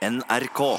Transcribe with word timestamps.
NRK. 0.00 0.78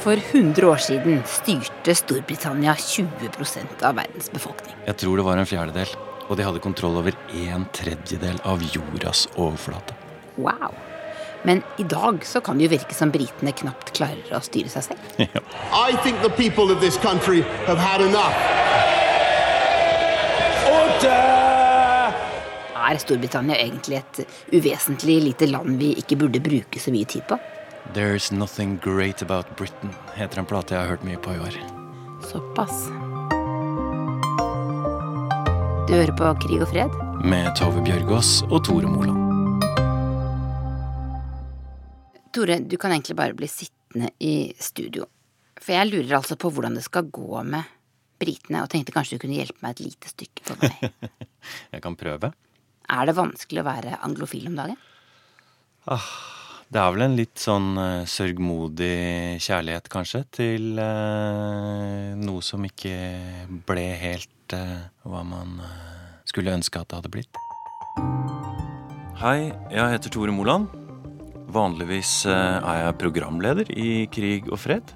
For 0.00 0.16
100 0.16 0.68
år 0.68 0.76
siden 0.76 1.20
styrte 1.28 1.94
Storbritannia 1.94 2.72
20% 2.80 3.84
av 3.84 3.98
verdens 4.00 4.32
befolkning. 4.32 4.72
Jeg 4.86 4.96
tror 5.04 5.20
det 5.20 5.26
var 5.28 5.36
en 5.36 5.50
fjerdedel. 5.52 5.92
Og 6.30 6.40
de 6.40 6.48
hadde 6.48 6.64
kontroll 6.64 6.96
over 6.96 7.12
en 7.44 7.68
tredjedel 7.76 8.40
av 8.48 8.64
jordas 8.64 9.28
overflate. 9.36 9.92
Wow. 10.40 10.72
Men 11.44 11.60
i 11.76 11.84
dag 11.84 12.24
så 12.24 12.40
kan 12.40 12.56
det 12.56 12.70
jo 12.70 12.72
virke 12.78 12.96
som 12.96 13.12
britene 13.12 13.52
knapt 13.52 13.92
klarer 14.00 14.32
å 14.32 14.40
styre 14.40 14.72
seg 14.72 14.82
selv. 14.88 15.00
I 15.20 16.00
enough. 21.02 21.34
Er 22.84 22.98
Storbritannia 23.00 23.56
egentlig 23.56 23.96
et 24.02 24.18
uvesentlig 24.52 25.16
lite 25.30 25.46
land 25.48 25.78
vi 25.80 25.94
ikke 26.00 26.18
burde 26.20 26.40
bruke 26.44 26.80
så 26.80 26.92
mye 26.92 27.08
tid 27.08 27.24
på? 27.30 27.38
There's 27.96 28.30
Nothing 28.32 28.76
Great 28.84 29.22
About 29.22 29.48
Britain 29.56 29.94
heter 30.16 30.42
en 30.42 30.48
plate 30.48 30.74
jeg 30.74 30.82
har 30.82 30.92
hørt 30.92 31.04
mye 31.06 31.20
på 31.20 31.32
i 31.32 31.40
år. 31.40 31.56
Såpass. 32.28 32.86
Du 35.88 35.92
hører 35.92 36.14
på 36.16 36.30
Krig 36.44 36.62
og 36.64 36.70
fred? 36.72 36.92
Med 37.24 37.50
Tove 37.58 37.80
Bjørgaas 37.84 38.42
og 38.50 38.64
Tore 38.68 38.88
Moland. 38.88 39.20
Tore, 42.34 42.58
du 42.60 42.76
kan 42.80 42.92
egentlig 42.92 43.16
bare 43.16 43.36
bli 43.36 43.48
sittende 43.48 44.10
i 44.20 44.52
studio. 44.60 45.06
For 45.60 45.76
jeg 45.76 45.88
lurer 45.92 46.18
altså 46.18 46.36
på 46.40 46.50
hvordan 46.52 46.76
det 46.76 46.84
skal 46.84 47.08
gå 47.12 47.44
med 47.48 47.73
britene, 48.24 48.64
og 48.64 48.72
tenkte 48.72 48.94
kanskje 48.94 49.18
du 49.18 49.24
kunne 49.24 49.38
hjelpe 49.38 49.60
meg 49.64 49.76
et 49.76 49.84
lite 49.84 50.10
stykke 50.10 50.48
på 50.48 50.58
vei. 50.62 50.92
Jeg 51.74 51.84
kan 51.84 51.96
prøve. 52.00 52.32
er 52.98 53.06
det 53.08 53.16
vanskelig 53.16 53.62
å 53.62 53.68
være 53.68 53.98
anglofil 54.06 54.48
om 54.50 54.58
dagen? 54.62 54.80
Det 56.74 56.80
er 56.80 56.92
vel 56.94 57.04
en 57.04 57.16
litt 57.18 57.38
sånn 57.38 57.74
uh, 57.76 58.06
sørgmodig 58.08 59.36
kjærlighet, 59.44 59.90
kanskje, 59.92 60.22
til 60.32 60.80
uh, 60.80 62.16
noe 62.18 62.42
som 62.42 62.64
ikke 62.64 62.96
ble 63.68 63.84
helt 64.00 64.56
uh, 64.56 64.88
hva 65.04 65.20
man 65.28 65.60
skulle 66.24 66.56
ønske 66.56 66.80
at 66.80 66.88
det 66.88 66.98
hadde 66.98 67.12
blitt. 67.14 67.40
Hei, 69.20 69.52
jeg 69.70 69.92
heter 69.92 70.10
Tore 70.10 70.34
Moland. 70.34 70.72
Vanligvis 71.54 72.24
er 72.26 72.80
jeg 72.80 72.98
programleder 72.98 73.68
i 73.70 74.08
Krig 74.10 74.48
og 74.50 74.58
fred. 74.58 74.90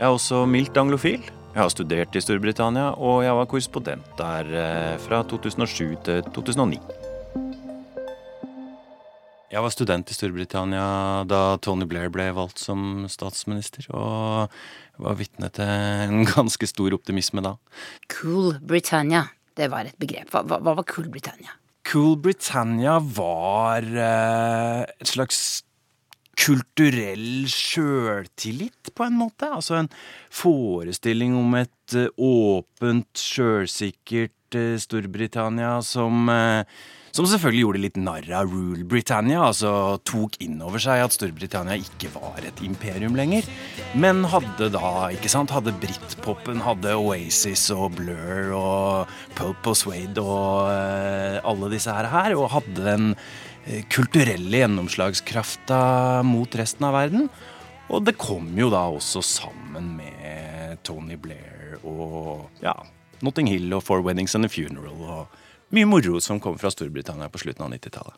Jeg 0.00 0.08
er 0.08 0.16
også 0.16 0.42
mildt 0.50 0.80
anglofil. 0.80 1.22
Jeg 1.58 1.64
har 1.66 1.72
studert 1.74 2.14
i 2.14 2.20
Storbritannia, 2.22 2.92
og 3.02 3.24
jeg 3.26 3.34
var 3.34 3.46
korrespondent 3.50 4.10
der 4.14 4.50
eh, 4.54 4.92
fra 5.02 5.24
2007 5.26 5.96
til 6.06 6.20
2009. 6.36 6.78
Jeg 9.50 9.64
var 9.64 9.74
student 9.74 10.06
i 10.06 10.14
Storbritannia 10.14 10.84
da 11.26 11.40
Tony 11.58 11.88
Blair 11.90 12.14
ble 12.14 12.28
valgt 12.36 12.62
som 12.62 13.08
statsminister, 13.10 13.90
og 13.90 14.54
var 15.02 15.18
vitne 15.18 15.50
til 15.50 15.66
en 15.66 16.22
ganske 16.30 16.70
stor 16.70 16.94
optimisme 16.94 17.42
da. 17.42 17.56
Cool 18.06 18.54
Britannia, 18.62 19.24
det 19.58 19.72
var 19.74 19.90
et 19.90 19.98
begrep. 19.98 20.30
Hva, 20.30 20.46
hva, 20.46 20.62
hva 20.62 20.78
var 20.78 20.86
Cool 20.86 21.10
Britannia? 21.10 21.58
Cool 21.90 22.20
Britannia 22.22 23.00
var 23.02 23.82
eh, 23.82 24.86
et 24.86 25.10
slags 25.10 25.64
kulturell 26.38 27.48
sjøltillit, 27.50 28.92
på 28.94 29.06
en 29.08 29.18
måte. 29.18 29.50
Altså 29.50 29.80
en 29.80 29.90
forestilling 30.30 31.34
om 31.38 31.58
et 31.58 31.96
eh, 31.98 32.12
åpent, 32.14 33.10
sjølsikkert 33.18 34.58
eh, 34.58 34.76
Storbritannia 34.82 35.78
som 35.84 36.30
eh, 36.32 36.78
som 37.18 37.26
selvfølgelig 37.26 37.62
gjorde 37.64 37.80
litt 37.82 37.96
narr 37.98 38.26
av 38.36 38.52
Rule 38.52 38.84
Britannia, 38.86 39.40
altså 39.48 39.70
tok 40.06 40.36
inn 40.44 40.60
over 40.62 40.78
seg 40.82 41.00
at 41.02 41.14
Storbritannia 41.16 41.78
ikke 41.80 42.12
var 42.14 42.44
et 42.46 42.60
imperium 42.62 43.16
lenger. 43.18 43.48
Men 43.98 44.22
hadde 44.28 44.68
da, 44.74 45.08
ikke 45.14 45.32
sant, 45.32 45.50
hadde 45.54 45.74
britpopen, 45.80 46.60
hadde 46.62 46.94
Oasis 47.00 47.64
og 47.74 47.96
Blur 47.98 48.52
og 48.58 49.16
Pulp 49.38 49.70
og 49.72 49.78
Suede 49.80 50.22
og 50.22 50.70
alle 51.48 51.72
disse 51.72 51.94
her, 51.96 52.36
og 52.36 52.52
hadde 52.54 52.94
eh, 52.94 53.10
kulturelle 53.92 54.62
gjennomslagskrafta 54.62 55.80
mot 56.26 56.54
resten 56.58 56.86
av 56.88 56.96
verden. 56.96 57.28
Og 57.88 58.04
det 58.04 58.18
kom 58.20 58.50
jo 58.58 58.68
da 58.72 58.84
også 58.92 59.22
sammen 59.24 59.94
med 59.96 60.80
Tony 60.84 61.16
Blair 61.20 61.78
og 61.82 62.48
ja, 62.64 62.74
Notting 63.24 63.48
Hill 63.50 63.72
og 63.76 63.84
Four 63.86 64.04
Weddings 64.06 64.36
and 64.36 64.48
a 64.48 64.52
Funeral 64.52 65.02
og 65.02 65.38
mye 65.74 65.88
moro 65.88 66.20
som 66.24 66.40
kom 66.40 66.56
fra 66.60 66.70
Storbritannia 66.72 67.28
på 67.32 67.40
slutten 67.42 67.66
av 67.66 67.72
90-tallet. 67.74 68.16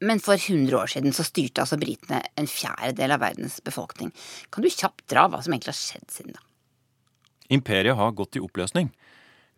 Men 0.00 0.20
for 0.24 0.40
100 0.40 0.76
år 0.78 0.88
siden 0.88 1.12
så 1.12 1.24
styrte 1.26 1.60
altså 1.64 1.76
britene 1.80 2.22
en 2.40 2.48
fjerdedel 2.48 3.12
av 3.12 3.20
verdens 3.20 3.58
befolkning. 3.64 4.12
Kan 4.52 4.64
du 4.64 4.70
kjapt 4.72 5.04
dra 5.12 5.26
hva 5.28 5.42
som 5.44 5.52
egentlig 5.52 5.74
har 5.74 5.80
skjedd 5.80 6.06
siden 6.12 6.36
da? 6.36 6.44
Imperiet 7.52 7.98
har 7.98 8.14
gått 8.16 8.38
i 8.38 8.42
oppløsning. 8.44 8.88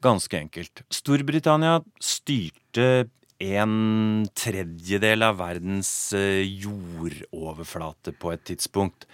Ganske 0.02 0.38
enkelt. 0.38 0.82
Storbritannia 0.90 1.78
styrte 2.02 3.06
en 3.42 4.26
tredjedel 4.38 5.24
av 5.26 5.38
verdens 5.40 5.90
eh, 6.16 6.42
jordoverflate 6.46 8.14
på 8.14 8.32
et 8.34 8.44
tidspunkt. 8.52 9.06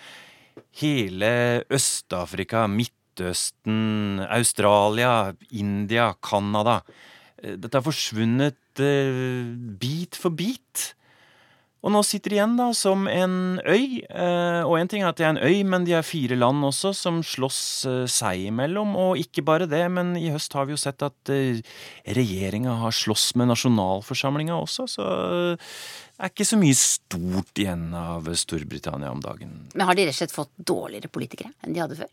Hele 0.79 1.65
Øst-Afrika, 1.73 2.67
Midtøsten, 2.71 4.21
Australia, 4.29 5.33
India, 5.51 6.13
Canada. 6.23 6.83
Eh, 7.43 7.57
Dette 7.57 7.81
har 7.81 7.87
forsvunnet 7.87 8.85
eh, 8.85 9.49
bit 9.81 10.19
for 10.19 10.35
bit. 10.35 10.93
Og 11.79 11.93
nå 11.95 12.01
sitter 12.03 12.33
de 12.33 12.39
igjen 12.41 12.57
da 12.59 12.69
som 12.75 13.07
en 13.11 13.35
øy. 13.63 14.01
Eh, 14.03 14.63
og 14.67 14.75
én 14.81 14.91
ting 14.91 15.05
er 15.05 15.13
at 15.13 15.21
det 15.21 15.27
er 15.29 15.35
en 15.37 15.43
øy, 15.47 15.63
men 15.63 15.87
de 15.87 15.95
er 15.95 16.07
fire 16.07 16.39
land 16.39 16.67
også 16.67 16.91
som 16.97 17.21
slåss 17.23 17.61
eh, 17.87 18.01
seg 18.11 18.49
imellom. 18.51 18.97
Og 18.99 19.21
ikke 19.23 19.45
bare 19.47 19.69
det, 19.71 19.85
men 19.95 20.17
i 20.19 20.33
høst 20.35 20.57
har 20.59 20.67
vi 20.67 20.75
jo 20.75 20.81
sett 20.81 21.05
at 21.07 21.33
eh, 21.35 21.63
regjeringa 22.19 22.81
har 22.83 22.95
slåss 22.95 23.31
med 23.39 23.53
nasjonalforsamlinga 23.53 24.59
også, 24.59 24.89
så 24.91 25.09
det 26.19 26.27
er 26.27 26.33
ikke 26.33 26.49
så 26.49 26.59
mye 26.59 26.75
stort 26.75 27.61
igjen 27.63 27.93
av 27.95 28.27
Storbritannia 28.35 29.13
om 29.15 29.23
dagen. 29.23 29.53
Men 29.75 29.87
har 29.87 29.95
de 29.95 30.09
rett 30.09 30.17
og 30.17 30.19
slett 30.19 30.35
fått 30.35 30.57
dårligere 30.59 31.13
politikere 31.15 31.55
enn 31.63 31.77
de 31.77 31.85
hadde 31.85 32.01
før? 32.01 32.11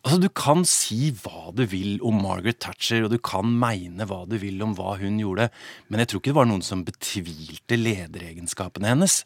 Altså, 0.00 0.20
Du 0.20 0.28
kan 0.32 0.64
si 0.64 1.10
hva 1.20 1.50
du 1.52 1.66
vil 1.68 1.98
om 2.06 2.22
Margaret 2.22 2.60
Thatcher, 2.62 3.04
og 3.04 3.12
du 3.12 3.18
kan 3.18 3.44
mene 3.44 4.06
hva 4.08 4.22
du 4.28 4.38
vil 4.40 4.62
om 4.64 4.72
hva 4.78 4.96
hun 5.00 5.20
gjorde, 5.20 5.50
men 5.88 6.00
jeg 6.00 6.08
tror 6.10 6.22
ikke 6.22 6.32
det 6.32 6.38
var 6.40 6.48
noen 6.48 6.64
som 6.64 6.86
betvilte 6.86 7.76
lederegenskapene 7.76 8.94
hennes. 8.94 9.20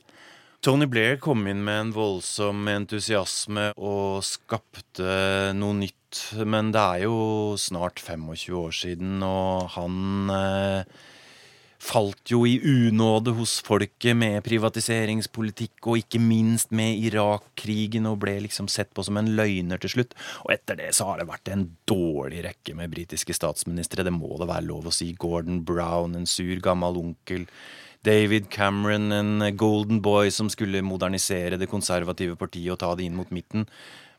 Tony 0.64 0.86
Blair 0.88 1.18
kom 1.20 1.44
inn 1.46 1.60
med 1.60 1.80
en 1.80 1.90
voldsom 1.92 2.64
entusiasme 2.72 3.68
og 3.76 4.24
skapte 4.24 5.52
noe 5.52 5.76
nytt, 5.76 6.22
men 6.48 6.70
det 6.72 6.80
er 6.80 7.02
jo 7.04 7.18
snart 7.60 8.00
25 8.00 8.56
år 8.56 8.72
siden, 8.72 9.18
og 9.26 9.68
han 9.76 10.32
eh, 10.32 11.02
falt 11.84 12.30
jo 12.32 12.44
i 12.48 12.56
unåde 12.64 13.34
hos 13.36 13.58
folket 13.64 14.16
med 14.16 14.40
privatiseringspolitikk 14.46 15.88
og 15.90 16.00
ikke 16.00 16.20
minst 16.22 16.72
med 16.74 16.96
Irak-krigen 17.10 18.08
og 18.08 18.22
ble 18.24 18.38
liksom 18.46 18.70
sett 18.72 18.92
på 18.96 19.04
som 19.04 19.18
en 19.20 19.32
løgner 19.36 19.82
til 19.82 19.92
slutt. 19.92 20.14
Og 20.46 20.54
etter 20.56 20.78
det 20.80 20.90
så 20.96 21.10
har 21.10 21.20
det 21.20 21.28
vært 21.28 21.50
en 21.52 21.66
dårlig 21.88 22.44
rekke 22.46 22.76
med 22.78 22.92
britiske 22.94 23.36
statsministre. 23.36 24.06
Det 24.06 24.14
må 24.14 24.32
det 24.40 24.48
være 24.48 24.68
lov 24.68 24.88
å 24.88 24.94
si. 24.94 25.10
Gordon 25.12 25.60
Brown, 25.66 26.16
en 26.16 26.28
sur 26.30 26.56
gammel 26.64 26.96
onkel. 27.02 27.44
David 28.04 28.48
Cameron, 28.52 29.12
en 29.12 29.44
golden 29.56 30.00
boy 30.04 30.32
som 30.32 30.50
skulle 30.52 30.84
modernisere 30.84 31.60
det 31.60 31.70
konservative 31.70 32.36
partiet 32.40 32.72
og 32.72 32.80
ta 32.80 32.90
det 32.96 33.06
inn 33.08 33.16
mot 33.16 33.30
midten. 33.32 33.68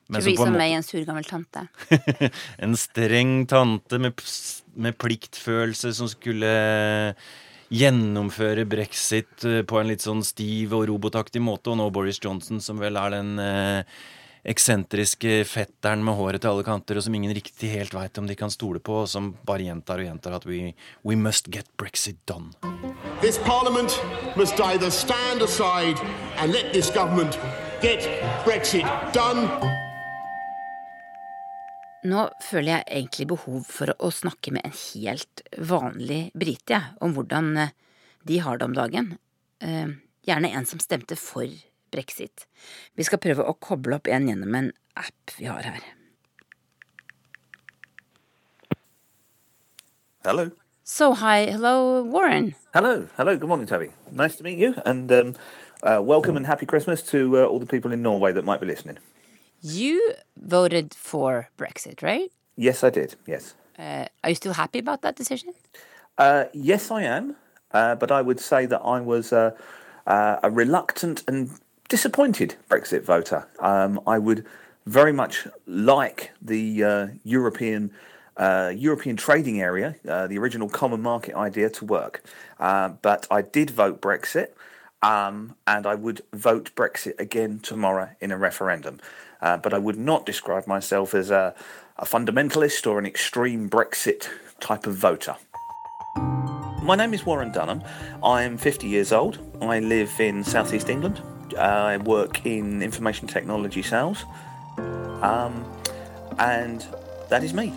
Men 0.09 0.21
en 0.21 0.37
måte- 0.37 0.57
May, 0.57 0.73
en 0.77 0.83
sur 0.83 1.01
gammel 1.05 1.25
tante. 1.25 1.65
en 2.61 2.77
streng 2.77 3.47
tante 3.49 3.97
med, 3.97 4.21
med 4.75 4.97
pliktfølelse 5.01 5.93
som 5.97 6.09
skulle 6.09 6.53
gjennomføre 7.73 8.65
brexit 8.69 9.45
eh, 9.45 9.63
på 9.67 9.79
en 9.79 9.89
litt 9.89 10.06
sånn 10.06 10.23
stiv 10.25 10.75
og 10.77 10.88
robotaktig 10.89 11.41
måte, 11.44 11.71
og 11.71 11.79
nå 11.81 11.89
Boris 11.94 12.21
Johnson, 12.23 12.62
som 12.62 12.81
vel 12.81 13.00
er 13.00 13.15
den 13.17 13.39
eh, 13.41 13.97
eksentriske 14.45 15.39
fetteren 15.50 16.03
med 16.06 16.17
håret 16.19 16.44
til 16.44 16.53
alle 16.53 16.65
kanter, 16.67 17.00
og 17.00 17.06
som 17.06 17.15
ingen 17.17 17.33
riktig 17.33 17.71
helt 17.73 17.95
veit 17.97 18.17
om 18.21 18.29
de 18.29 18.38
kan 18.38 18.53
stole 18.53 18.79
på, 18.79 19.01
og 19.03 19.09
som 19.09 19.33
bare 19.47 19.65
gjentar 19.65 20.03
og 20.03 20.09
gjentar 20.09 20.38
at 20.38 20.45
we, 20.50 20.75
we 21.03 21.17
must 21.17 21.50
get 21.50 21.69
brexit 21.81 22.21
done. 22.29 22.53
This 23.21 23.39
parliament 23.39 23.97
must 24.38 24.59
either 24.59 24.91
stand 24.91 25.41
aside 25.41 25.97
and 26.38 26.53
let 26.53 26.73
this 26.73 26.91
government 26.91 27.39
get 27.81 28.06
Brexit 28.45 28.85
done. 29.13 29.84
Nå 32.06 32.28
føler 32.46 32.69
jeg 32.69 32.86
egentlig 33.00 33.25
behov 33.34 33.63
for 33.66 33.90
å 33.98 34.12
snakke 34.13 34.54
med 34.54 34.66
en 34.68 34.75
helt 34.75 35.42
vanlig 35.57 36.28
brite, 36.38 36.78
jeg, 36.78 36.98
om 37.02 37.16
hvordan 37.18 37.56
eh, 37.63 37.72
de 38.30 38.42
har 38.46 38.60
det 38.62 38.68
om 38.68 38.75
dagen. 38.78 39.16
Eh, 39.66 39.96
Gjerne 40.25 40.50
en 40.57 40.66
som 40.66 40.81
stemte 40.81 41.18
for 41.22 41.50
brexit. 41.94 42.48
Vi 42.98 43.06
skal 43.06 43.22
prøve 43.22 43.46
å 43.46 43.54
koble 43.62 44.00
opp 44.00 44.10
en 44.10 44.25
gjennom 44.30 44.56
en 44.57 44.72
app 44.98 45.36
vi 45.38 45.46
har 45.46 45.66
her. 45.66 45.84
Hello. 50.25 50.50
So, 50.84 51.12
hi, 51.13 51.46
hello, 51.52 52.02
Warren. 52.10 52.56
Hello. 52.74 53.07
Hello. 53.18 53.38
Good 53.38 53.50
morning, 53.50 53.68
Toby. 53.68 53.92
Nice 54.12 54.38
to 54.38 54.44
meet 54.44 54.57
you, 54.57 54.74
and 54.86 55.12
um, 55.12 55.36
uh, 55.84 56.02
welcome 56.02 56.38
and 56.38 56.46
happy 56.46 56.66
Christmas 56.66 57.04
to 57.13 57.38
uh, 57.38 57.46
all 57.46 57.60
the 57.60 57.69
people 57.69 57.92
in 57.94 58.02
Norway 58.02 58.31
that 58.34 58.46
might 58.46 58.60
be 58.60 58.66
listening. 58.66 58.98
You 59.67 60.13
voted 60.38 60.94
for 60.94 61.50
Brexit, 61.57 62.03
right? 62.03 62.31
Yes, 62.56 62.83
I 62.83 62.91
did. 62.91 63.15
Yes. 63.25 63.56
Uh, 63.79 64.06
are 64.23 64.29
you 64.29 64.35
still 64.35 64.53
happy 64.53 64.77
about 64.77 65.01
that 65.01 65.15
decision? 65.15 65.53
Uh, 66.19 66.45
yes, 66.53 66.91
I 66.91 67.01
am. 67.01 67.35
Uh, 67.71 67.95
but 67.95 68.12
I 68.12 68.21
would 68.21 68.39
say 68.39 68.67
that 68.67 68.81
I 68.81 69.00
was 69.01 69.33
uh, 69.33 69.51
uh, 70.06 70.38
a 70.44 70.51
reluctant 70.51 71.23
and 71.27 71.50
disappointed 71.89 72.56
Brexit 72.69 73.03
voter. 73.03 73.47
Um, 73.59 74.00
I 74.06 74.19
would 74.19 74.45
very 74.85 75.12
much 75.12 75.47
like 75.65 76.31
the 76.39 76.83
uh, 76.83 77.07
European 77.23 77.89
uh, 78.38 78.71
European 78.75 79.15
trading 79.15 79.61
area, 79.61 79.95
uh, 80.07 80.27
the 80.27 80.38
original 80.38 80.69
common 80.69 81.01
market 81.01 81.33
idea, 81.35 81.71
to 81.71 81.85
work. 81.85 82.23
But 82.59 83.25
I 83.31 83.41
did 83.41 83.71
vote 83.71 84.00
Brexit, 84.00 84.50
um, 85.01 85.56
and 85.65 85.88
I 85.88 85.95
would 85.95 86.21
vote 86.33 86.69
Brexit 86.75 87.19
again 87.19 87.59
tomorrow 87.59 88.09
in 88.19 88.31
a 88.31 88.38
referendum. 88.38 89.00
Uh, 89.45 89.57
but 89.57 89.75
I 89.75 89.77
would 89.77 90.00
not 90.00 90.25
describe 90.25 90.65
myself 90.65 91.13
as 91.13 91.30
a, 91.30 91.53
a 91.97 92.06
fundamentalist 92.06 92.88
or 92.88 92.97
an 92.97 93.06
extreme 93.06 93.69
Brexit 93.69 94.27
type 94.59 94.88
of 94.88 94.95
voter. 94.95 95.36
My 96.81 96.95
name 96.95 97.13
is 97.13 97.27
Warren 97.27 97.51
Dunham. 97.51 97.83
I'm 98.24 98.57
50 98.57 98.88
years 98.88 99.12
old. 99.12 99.38
I 99.62 99.80
live 99.81 100.19
in 100.19 100.44
southeast 100.44 100.89
England. 100.89 101.21
I 101.59 101.97
work 101.97 102.44
in 102.44 102.81
information 102.81 103.27
technology 103.27 103.83
sales. 103.83 104.25
Um, 105.21 105.63
and 106.39 106.83
that 107.30 107.44
is 107.44 107.53
me. 107.53 107.71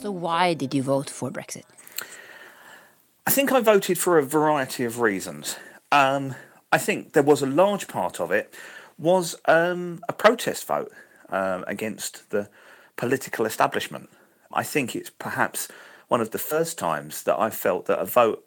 So, 0.00 0.10
why 0.10 0.54
did 0.54 0.74
you 0.74 0.82
vote 0.82 1.08
for 1.08 1.30
Brexit? 1.30 1.62
I 3.28 3.30
think 3.30 3.52
I 3.52 3.60
voted 3.60 3.96
for 3.96 4.18
a 4.18 4.24
variety 4.24 4.82
of 4.82 4.98
reasons. 4.98 5.54
Um, 5.92 6.34
I 6.72 6.78
think 6.78 7.12
there 7.12 7.22
was 7.22 7.42
a 7.42 7.46
large 7.46 7.86
part 7.86 8.18
of 8.20 8.32
it 8.32 8.52
was 9.02 9.36
um, 9.46 10.02
a 10.08 10.12
protest 10.12 10.66
vote 10.66 10.92
uh, 11.28 11.62
against 11.66 12.30
the 12.30 12.48
political 12.96 13.44
establishment. 13.44 14.08
I 14.52 14.62
think 14.62 14.94
it's 14.94 15.10
perhaps 15.10 15.68
one 16.08 16.20
of 16.20 16.30
the 16.30 16.38
first 16.38 16.78
times 16.78 17.24
that 17.24 17.38
I 17.38 17.50
felt 17.50 17.86
that 17.86 17.98
a 17.98 18.04
vote 18.04 18.46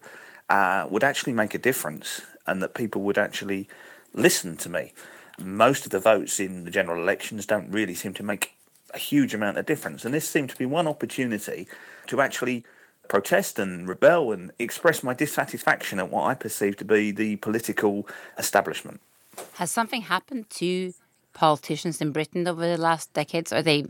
uh, 0.49 0.87
would 0.89 1.03
actually 1.03 1.33
make 1.33 1.53
a 1.53 1.57
difference 1.57 2.21
and 2.47 2.61
that 2.61 2.73
people 2.73 3.01
would 3.01 3.17
actually 3.17 3.67
listen 4.13 4.55
to 4.57 4.69
me. 4.69 4.93
Most 5.39 5.85
of 5.85 5.91
the 5.91 5.99
votes 5.99 6.39
in 6.39 6.63
the 6.63 6.71
general 6.71 7.01
elections 7.01 7.45
don't 7.45 7.69
really 7.69 7.95
seem 7.95 8.13
to 8.13 8.23
make 8.23 8.53
a 8.93 8.97
huge 8.97 9.33
amount 9.33 9.57
of 9.57 9.65
difference, 9.65 10.05
and 10.05 10.13
this 10.13 10.29
seemed 10.29 10.49
to 10.51 10.57
be 10.57 10.65
one 10.65 10.87
opportunity 10.87 11.67
to 12.07 12.21
actually 12.21 12.63
protest 13.09 13.59
and 13.59 13.89
rebel 13.89 14.31
and 14.31 14.51
express 14.57 15.03
my 15.03 15.13
dissatisfaction 15.13 15.99
at 15.99 16.09
what 16.09 16.23
I 16.23 16.33
perceive 16.33 16.77
to 16.77 16.85
be 16.85 17.11
the 17.11 17.35
political 17.37 18.07
establishment. 18.37 19.01
Has 19.53 19.71
something 19.71 20.01
happened 20.01 20.49
to 20.51 20.93
politicians 21.33 22.01
in 22.01 22.11
Britain 22.11 22.47
over 22.47 22.67
the 22.67 22.77
last 22.77 23.13
decades? 23.13 23.53
Are 23.53 23.61
they 23.61 23.85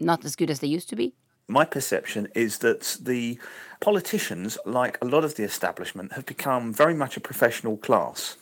not 0.00 0.24
as 0.24 0.36
good 0.36 0.50
as 0.50 0.60
they 0.60 0.66
used 0.66 0.88
to 0.90 0.96
be? 0.96 1.14
My 1.46 1.64
perception 1.64 2.28
is 2.34 2.58
that 2.58 2.96
the 3.00 3.38
politicians, 3.80 4.56
like 4.64 4.98
a 5.02 5.04
lot 5.04 5.24
of 5.24 5.34
the 5.34 5.42
establishment, 5.42 6.12
have 6.12 6.24
become 6.24 6.72
very 6.72 6.94
much 6.94 7.16
a 7.16 7.20
professional 7.20 7.76
class. 7.76 8.36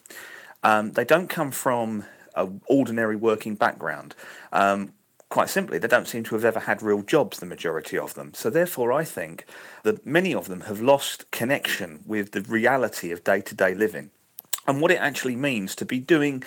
Um, 0.62 0.92
they 0.92 1.04
don't 1.04 1.28
come 1.28 1.50
from 1.50 2.04
an 2.36 2.60
ordinary 2.66 3.16
working 3.16 3.56
background. 3.56 4.14
Um, 4.52 4.92
quite 5.30 5.48
simply, 5.48 5.78
they 5.78 5.88
don't 5.88 6.06
seem 6.06 6.22
to 6.24 6.34
have 6.36 6.44
ever 6.44 6.60
had 6.60 6.80
real 6.80 7.02
jobs, 7.02 7.40
the 7.40 7.46
majority 7.46 7.98
of 7.98 8.14
them. 8.14 8.34
So, 8.34 8.50
therefore, 8.50 8.92
I 8.92 9.02
think 9.02 9.46
that 9.82 10.06
many 10.06 10.32
of 10.32 10.46
them 10.46 10.62
have 10.62 10.80
lost 10.80 11.28
connection 11.32 12.04
with 12.06 12.30
the 12.30 12.42
reality 12.42 13.10
of 13.10 13.24
day 13.24 13.40
to 13.40 13.54
day 13.54 13.74
living 13.74 14.10
and 14.66 14.80
what 14.80 14.90
it 14.90 15.00
actually 15.00 15.36
means 15.36 15.74
to 15.76 15.84
be 15.84 15.98
doing 15.98 16.42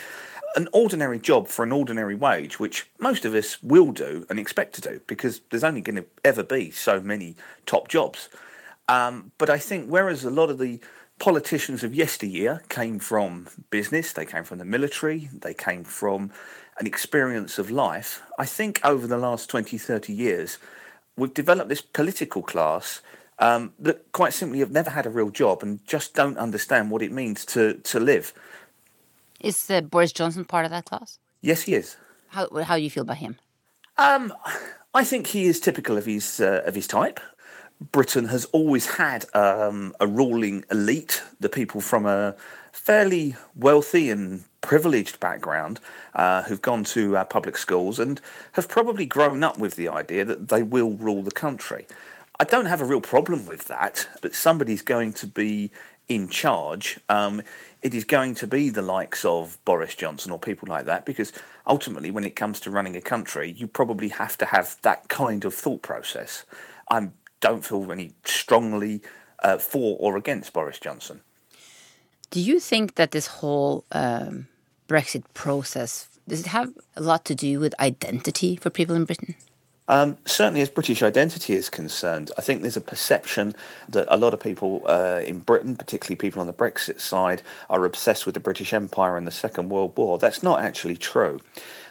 an 0.56 0.70
ordinary 0.72 1.20
job 1.20 1.48
for 1.48 1.64
an 1.64 1.72
ordinary 1.72 2.16
wage, 2.16 2.60
which 2.60 2.88
most 2.98 3.26
of 3.26 3.34
us 3.36 3.62
will 3.62 3.92
do 3.92 4.26
and 4.30 4.40
expect 4.40 4.74
to 4.76 4.82
do 4.82 5.02
because 5.06 5.42
there's 5.50 5.66
only 5.66 5.82
going 5.82 5.98
to 5.98 6.06
ever 6.24 6.44
be 6.44 6.72
so 6.72 7.00
many 7.00 7.36
top 7.66 7.90
jobs. 7.90 8.30
Um, 8.88 9.32
but 9.38 9.50
I 9.50 9.58
think 9.58 9.88
whereas 9.88 10.24
a 10.24 10.30
lot 10.30 10.50
of 10.50 10.58
the 10.58 10.80
politicians 11.20 11.84
of 11.84 11.94
yesteryear 11.94 12.64
came 12.70 13.00
from 13.00 13.48
business, 13.70 14.14
they 14.14 14.26
came 14.26 14.44
from 14.44 14.60
the 14.60 14.66
military, 14.66 15.30
they 15.34 15.54
came 15.54 15.84
from 15.84 16.32
an 16.80 16.88
experience 16.88 17.58
of 17.58 17.72
life, 17.72 18.22
I 18.38 18.46
think 18.46 18.82
over 18.84 19.08
the 19.08 19.18
last 19.18 19.50
20, 19.50 19.78
30 19.78 20.14
years, 20.14 20.58
we've 21.16 21.34
developed 21.34 21.70
this 21.70 21.82
political 21.82 22.42
class 22.42 23.02
um, 23.40 23.74
that 23.80 24.12
quite 24.12 24.34
simply 24.34 24.60
have 24.60 24.72
never 24.72 24.90
had 24.90 25.06
a 25.06 25.10
real 25.10 25.30
job 25.30 25.64
and 25.64 25.86
just 25.86 26.14
don't 26.14 26.38
understand 26.38 26.92
what 26.92 27.02
it 27.02 27.12
means 27.12 27.46
to, 27.46 27.76
to 27.76 28.00
live. 28.00 28.34
Is 29.40 29.70
uh, 29.70 29.82
Boris 29.82 30.12
Johnson 30.12 30.46
part 30.46 30.66
of 30.66 30.72
that 30.72 30.86
class? 30.86 31.20
Yes, 31.42 31.64
he 31.64 31.76
is. 31.76 31.98
How, 32.30 32.48
how 32.64 32.78
do 32.78 32.82
you 32.82 32.90
feel 32.90 33.04
about 33.04 33.18
him? 33.18 33.38
Um, 33.98 34.34
I 34.94 35.04
think 35.04 35.28
he 35.28 35.46
is 35.46 35.60
typical 35.60 35.98
of 35.98 36.06
his 36.06 36.40
uh, 36.40 36.64
of 36.66 36.76
his 36.76 36.88
type. 36.88 37.20
Britain 37.92 38.26
has 38.26 38.46
always 38.46 38.96
had 38.96 39.26
um, 39.34 39.94
a 40.00 40.08
ruling 40.08 40.64
elite, 40.72 41.22
the 41.40 41.50
people 41.50 41.82
from 41.82 42.06
a 42.06 42.36
fairly 42.72 43.36
wealthy 43.56 44.10
and 44.10 44.46
privileged 44.62 45.20
background 45.20 45.80
uh, 46.14 46.44
who've 46.44 46.62
gone 46.62 46.84
to 46.84 47.18
uh, 47.18 47.24
public 47.26 47.58
schools 47.58 48.00
and 48.00 48.22
have 48.54 48.70
probably 48.70 49.06
grown 49.06 49.44
up 49.44 49.58
with 49.58 49.76
the 49.76 49.90
idea 49.90 50.24
that 50.24 50.48
they 50.48 50.64
will 50.64 50.92
rule 50.92 51.22
the 51.22 51.32
country. 51.32 51.86
I 52.40 52.44
don't 52.44 52.66
have 52.66 52.82
a 52.82 52.86
real 52.86 53.02
problem 53.02 53.46
with 53.46 53.66
that, 53.66 54.08
but 54.22 54.36
somebody's 54.36 54.82
going 54.82 55.14
to 55.14 55.28
be 55.28 55.72
in 56.08 56.28
charge. 56.28 57.00
Um, 57.10 57.42
it 57.82 57.94
is 57.94 58.04
going 58.04 58.36
to 58.36 58.48
be 58.48 58.70
the 58.70 58.82
likes 58.82 59.24
of 59.26 59.58
Boris 59.66 59.96
Johnson 59.96 60.32
or 60.32 60.40
people 60.40 60.68
like 60.68 60.86
that, 60.86 61.06
because 61.06 61.32
ultimately, 61.66 62.12
when 62.12 62.24
it 62.24 62.36
comes 62.36 62.60
to 62.62 62.72
running 62.72 62.96
a 62.96 63.02
country, 63.02 63.52
you 63.52 63.68
probably 63.68 64.10
have 64.10 64.38
to 64.40 64.46
have 64.46 64.78
that 64.82 65.08
kind 65.08 65.46
of 65.46 65.54
thought 65.54 65.82
process. 65.82 66.46
I 66.90 67.10
don't 67.40 67.66
feel 67.66 67.92
any 67.92 68.14
strongly 68.24 69.02
uh, 69.44 69.58
for 69.58 69.98
or 70.00 70.18
against 70.18 70.54
Boris 70.54 70.80
Johnson. 70.80 71.22
Do 72.32 72.42
you 72.42 72.60
think 72.60 72.96
that 72.96 73.12
this 73.12 73.28
whole 73.28 73.86
um, 73.92 74.48
Brexit 74.88 75.24
process 75.34 76.10
does 76.28 76.40
it 76.40 76.48
have 76.48 76.74
a 76.96 77.02
lot 77.02 77.24
to 77.26 77.36
do 77.36 77.60
with 77.60 77.80
identity 77.80 78.56
for 78.56 78.70
people 78.70 78.96
in 78.96 79.06
Britain? 79.06 79.36
Um, 79.88 80.18
certainly, 80.26 80.62
as 80.62 80.70
British 80.70 81.04
identity 81.04 81.54
is 81.54 81.70
concerned, 81.70 82.32
I 82.38 82.42
think 82.42 82.62
there's 82.62 82.78
a 82.78 82.82
perception 82.82 83.56
that 83.90 84.08
a 84.10 84.18
lot 84.18 84.34
of 84.34 84.40
people 84.40 84.84
uh, 84.88 85.22
in 85.24 85.40
Britain, 85.40 85.76
particularly 85.76 86.16
people 86.16 86.42
on 86.42 86.48
the 86.48 86.54
Brexit 86.54 87.00
side, 87.00 87.44
are 87.70 87.86
obsessed 87.86 88.26
with 88.26 88.34
the 88.34 88.40
British 88.40 88.74
Empire 88.74 89.16
and 89.16 89.28
the 89.28 89.32
Second 89.32 89.70
World 89.70 89.96
War. 89.96 90.18
That's 90.18 90.42
not 90.42 90.62
actually 90.62 90.98
true. 90.98 91.40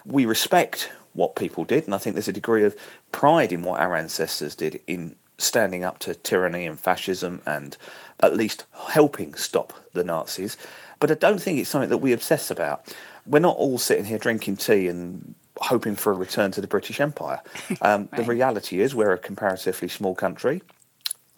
We 0.05 0.27
respect 0.27 0.91
what 1.13 1.37
people 1.37 1.65
did, 1.65 1.85
and 1.85 1.95
I 1.95 1.99
think 1.99 2.15
there's 2.15 2.29
a 2.29 2.33
degree 2.33 2.65
of 2.65 2.77
pride 3.13 3.53
in 3.53 3.63
what 3.63 3.81
our 3.81 3.95
ancestors 3.95 4.57
did 4.57 4.81
in 4.89 5.15
standing 5.39 5.85
up 5.85 5.99
to 6.01 6.15
tyranny 6.15 6.67
and 6.67 6.79
fascism 6.79 7.43
and 7.47 7.77
at 8.21 8.37
least 8.37 8.65
helping 8.91 9.35
stop 9.35 9.73
the 9.93 10.05
Nazis. 10.05 10.57
But 11.01 11.11
I 11.11 11.15
don't 11.15 11.41
think 11.41 11.59
it's 11.59 11.71
something 11.71 11.91
that 11.91 11.99
we 11.99 12.13
obsess 12.13 12.51
about. 12.51 12.93
We're 13.27 13.41
not 13.41 13.57
all 13.57 13.79
sitting 13.79 14.05
here 14.05 14.19
drinking 14.19 14.57
tea 14.57 14.89
and 14.89 15.35
hoping 15.61 15.97
for 15.97 16.13
a 16.13 16.17
return 16.17 16.51
to 16.53 16.61
the 16.61 16.67
British 16.67 17.01
Empire. 17.01 17.41
Um, 17.83 18.09
right. 18.13 18.19
The 18.19 18.25
reality 18.25 18.81
is, 18.81 18.95
we're 18.95 19.13
a 19.13 19.19
comparatively 19.19 19.89
small 19.89 20.15
country, 20.15 20.63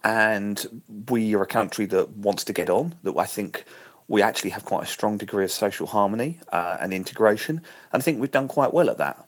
and 0.05 0.83
we 1.09 1.35
are 1.35 1.43
a 1.43 1.47
country 1.47 1.87
that 1.87 2.11
wants 2.11 2.45
to 2.45 2.53
get 2.53 2.71
on. 2.71 2.95
That 3.03 3.17
I 3.17 3.25
think 3.25 3.65
we 4.07 4.23
actually 4.23 4.51
have 4.51 4.65
quite 4.65 4.85
a 4.85 4.87
strong 4.87 5.17
degree 5.17 5.45
of 5.45 5.51
social 5.51 5.87
harmony 5.87 6.39
uh, 6.53 6.77
and 6.81 6.93
integration, 6.93 7.57
and 7.93 8.01
I 8.01 8.05
think 8.05 8.21
we've 8.21 8.31
done 8.31 8.49
quite 8.49 8.73
well 8.73 8.91
at 8.91 8.99
that. 8.99 9.26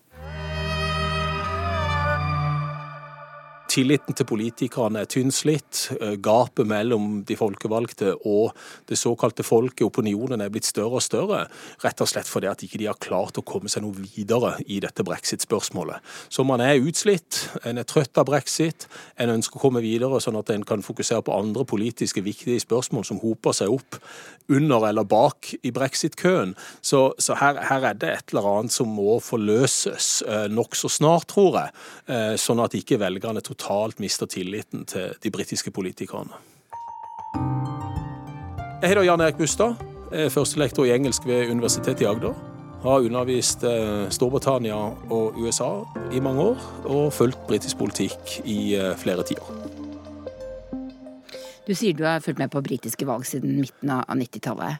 Tilliten 3.68 4.16
til 4.16 4.25
politikerne 4.25 5.02
er 5.04 5.08
tynnslitt. 5.12 5.90
Eh, 6.00 6.14
gapet 6.25 6.64
mellom 6.68 7.20
de 7.28 7.34
folkevalgte 7.37 8.14
og 8.25 8.56
det 8.88 8.96
såkalte 8.96 9.44
folket, 9.44 9.84
opinionen, 9.84 10.40
er 10.40 10.48
blitt 10.48 10.64
større 10.64 10.96
og 10.96 11.04
større. 11.04 11.42
Rett 11.84 12.00
og 12.00 12.08
slett 12.08 12.30
fordi 12.30 12.48
at 12.48 12.64
ikke 12.64 12.80
de 12.80 12.88
har 12.88 12.96
klart 12.96 13.37
å 13.37 13.44
komme 13.44 13.68
seg 13.68 13.84
noe 13.84 13.92
videre 14.00 14.54
i 14.64 14.78
dette 14.80 15.04
brexit-spørsmålet. 15.04 16.00
Så 16.32 16.46
man 16.48 16.64
er 16.64 16.80
utslitt, 16.80 17.42
en 17.68 17.76
er 17.76 17.84
trøtt 17.84 18.16
av 18.16 18.30
brexit, 18.30 18.88
en 19.20 19.34
ønsker 19.37 19.60
å 19.60 19.66
komme 19.66 19.84
videre 19.84 20.22
sånn 20.25 20.40
at 20.40 20.48
en 20.54 20.64
kan 20.64 20.84
fokusere 20.84 21.26
på 21.28 21.37
andre 21.37 21.68
politiske 21.68 22.25
viktige 22.25 22.64
spørsmål 22.64 23.04
som 23.04 23.20
hoper 23.20 23.52
seg 23.52 23.75
opp 23.76 24.00
under 24.48 24.88
eller 24.88 25.04
bak 25.04 25.52
i 25.60 25.75
brexit-køen. 25.76 26.56
Så, 26.80 27.12
så 27.20 27.37
her, 27.37 27.60
her, 27.68 27.84
er 27.90 28.00
det 28.00 28.14
et 28.14 28.32
eller 28.32 28.48
annet 28.48 28.72
som 28.72 28.88
må 28.96 29.18
forløses 29.20 30.22
eh, 30.25 30.48
nokså 30.48 30.88
snart, 30.88 31.28
tror 31.34 31.60
jeg. 31.60 31.76
Eh, 32.08 32.34
sånn 32.40 32.64
at 32.64 32.72
ikke 32.78 32.96
velgerne 33.04 33.44
totalt 33.44 33.58
totalt 33.68 33.98
mista 34.00 34.26
tilliten 34.26 34.84
til 34.88 35.12
de 35.22 35.30
britiske 35.30 35.70
politikerne. 35.70 36.32
Jeg 38.80 38.88
heter 38.88 39.02
Jan 39.02 39.20
Erik 39.20 39.37
Bustad. 39.37 39.76
Er 40.12 40.30
førstelektor 40.32 40.87
i 40.87 40.94
engelsk 40.94 41.26
ved 41.26 41.50
Universitetet 41.50 42.00
i 42.00 42.06
Agder. 42.08 42.32
Har 42.82 43.04
undervist 43.04 43.64
eh, 43.64 44.08
Storbritannia 44.10 44.76
og 45.10 45.37
USA 45.37 45.84
i 46.14 46.20
mange 46.20 46.40
år, 46.40 46.58
og 46.84 47.12
fulgt 47.12 47.46
britisk 47.48 47.76
politikk 47.78 48.38
i 48.44 48.75
eh, 48.78 48.94
flere 48.96 49.26
tiår. 49.26 49.50
Du 51.66 51.75
sier 51.75 51.92
du 51.92 52.06
har 52.06 52.22
fulgt 52.25 52.38
med 52.38 52.48
på 52.48 52.62
britiske 52.64 53.04
valg 53.04 53.26
siden 53.26 53.58
midten 53.60 53.90
av 53.92 54.06
90-tallet. 54.16 54.78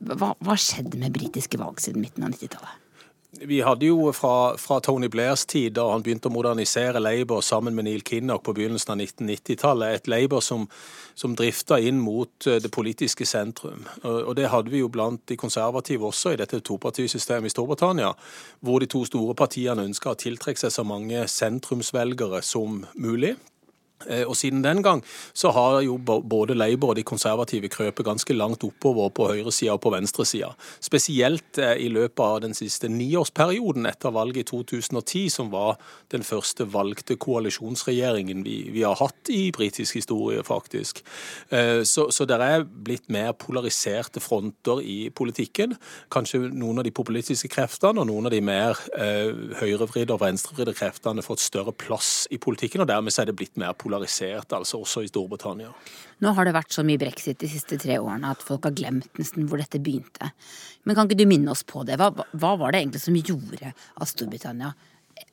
Hva 0.00 0.32
har 0.46 0.62
skjedd 0.62 0.96
med 0.96 1.12
britiske 1.12 1.58
valg 1.60 1.82
siden 1.82 2.00
midten 2.00 2.24
av 2.24 2.32
90-tallet? 2.32 2.89
Vi 3.32 3.60
hadde 3.62 3.86
jo 3.86 4.10
fra, 4.12 4.56
fra, 4.58 4.80
Tony 4.80 5.06
Blairs 5.08 5.44
tid, 5.46 5.76
da 5.78 5.84
han 5.92 6.02
begynte 6.02 6.26
å 6.26 6.34
modernisere 6.34 6.98
Labour 6.98 7.44
sammen 7.46 7.76
med 7.76 7.86
Neil 7.86 8.02
Kinnock 8.02 8.42
på 8.42 8.54
begynnelsen 8.56 8.96
av 8.96 9.04
1990-tallet, 9.04 10.00
et 10.00 10.10
Labour 10.10 10.42
som, 10.42 10.64
som 11.14 11.36
drifta 11.38 11.78
inn 11.78 12.00
mot 12.02 12.48
eh, 12.50 12.58
det 12.58 12.72
politiske 12.74 13.26
sentrum. 13.28 13.86
Og 14.02 14.34
Det 14.34 14.48
hadde 14.50 14.74
vi 14.74 14.82
jo 14.82 14.90
blant 14.90 15.22
de 15.30 15.38
konservative 15.38 16.10
også 16.10 16.34
i 16.34 16.40
dette 16.40 16.58
topartisystemet 16.66 17.52
i 17.52 17.54
Storbritannia, 17.54 18.10
hvor 18.66 18.82
de 18.82 18.90
to 18.90 19.04
store 19.06 19.38
partiene 19.38 19.86
ønska 19.86 20.10
å 20.10 20.18
tiltrekke 20.18 20.64
seg 20.64 20.74
så 20.74 20.86
mange 20.86 21.22
sentrumsvelgere 21.30 22.42
som 22.42 22.82
mulig. 22.98 23.36
Eh, 24.08 24.24
og 24.24 24.36
Siden 24.36 24.62
den 24.64 24.82
gang 24.82 25.02
så 25.36 25.50
har 25.52 25.80
jo 25.84 25.98
både 25.98 26.54
Labour 26.54 26.94
og 26.94 26.96
de 26.96 27.04
konservative 27.04 27.68
krøpet 27.68 28.06
ganske 28.06 28.34
langt 28.34 28.64
oppover 28.64 29.10
på 29.12 29.28
høyresida 29.28 29.74
og 29.76 29.82
på 29.84 29.92
venstresida. 29.92 30.52
Spesielt 30.80 31.58
eh, 31.60 31.76
i 31.84 31.90
løpet 31.92 32.22
av 32.24 32.40
den 32.46 32.56
siste 32.56 32.88
niårsperioden 32.88 33.88
etter 33.90 34.14
valget 34.14 34.46
i 34.46 34.48
2010, 34.50 35.28
som 35.28 35.50
var 35.52 35.76
den 36.12 36.24
første 36.24 36.64
valgte 36.72 37.18
koalisjonsregjeringen 37.20 38.44
vi, 38.46 38.56
vi 38.72 38.84
har 38.86 38.96
hatt 39.00 39.30
i 39.32 39.50
britisk 39.52 40.00
historie, 40.00 40.42
faktisk. 40.46 41.04
Eh, 41.50 41.82
så, 41.84 42.08
så 42.10 42.24
det 42.28 42.40
er 42.40 42.64
blitt 42.64 43.10
mer 43.12 43.34
polariserte 43.36 44.22
fronter 44.24 44.80
i 44.80 45.10
politikken. 45.12 45.76
Kanskje 46.12 46.46
noen 46.48 46.80
av 46.80 46.88
de 46.88 46.94
populistiske 46.94 47.50
kreftene 47.52 48.00
og 48.00 48.08
noen 48.08 48.30
av 48.30 48.32
de 48.32 48.40
mer 48.44 48.78
høyrevridde 49.60 50.14
og 50.14 50.22
venstrevridde 50.22 50.74
kreftene 50.76 51.20
har 51.20 51.26
fått 51.26 51.42
større 51.42 51.72
plass 51.76 52.24
i 52.32 52.38
politikken, 52.40 52.82
og 52.82 52.88
dermed 52.88 53.12
er 53.20 53.28
det 53.28 53.36
blitt 53.36 53.58
mer 53.60 53.74
polarisert 53.74 53.89
polarisert, 53.90 54.52
altså 54.54 54.80
også 54.84 55.02
i 55.04 55.10
Storbritannia. 55.10 55.72
Nå 56.22 56.32
har 56.36 56.46
det 56.46 56.54
vært 56.54 56.74
så 56.74 56.84
mye 56.86 57.00
brexit 57.00 57.40
de 57.42 57.50
siste 57.50 57.78
tre 57.80 57.98
årene 57.98 58.30
at 58.30 58.44
folk 58.44 58.68
har 58.68 58.76
glemt 58.76 59.10
nesten 59.18 59.48
hvor 59.50 59.60
dette 59.60 59.82
begynte. 59.82 60.30
Men 60.86 60.96
kan 60.96 61.08
ikke 61.08 61.18
du 61.22 61.26
minne 61.28 61.50
oss 61.52 61.64
på 61.66 61.82
det? 61.88 61.98
Hva, 62.00 62.12
hva 62.14 62.54
var 62.60 62.72
det 62.72 62.84
egentlig 62.84 63.02
som 63.02 63.18
gjorde 63.18 63.72
at 63.74 64.12
Storbritannia 64.12 64.72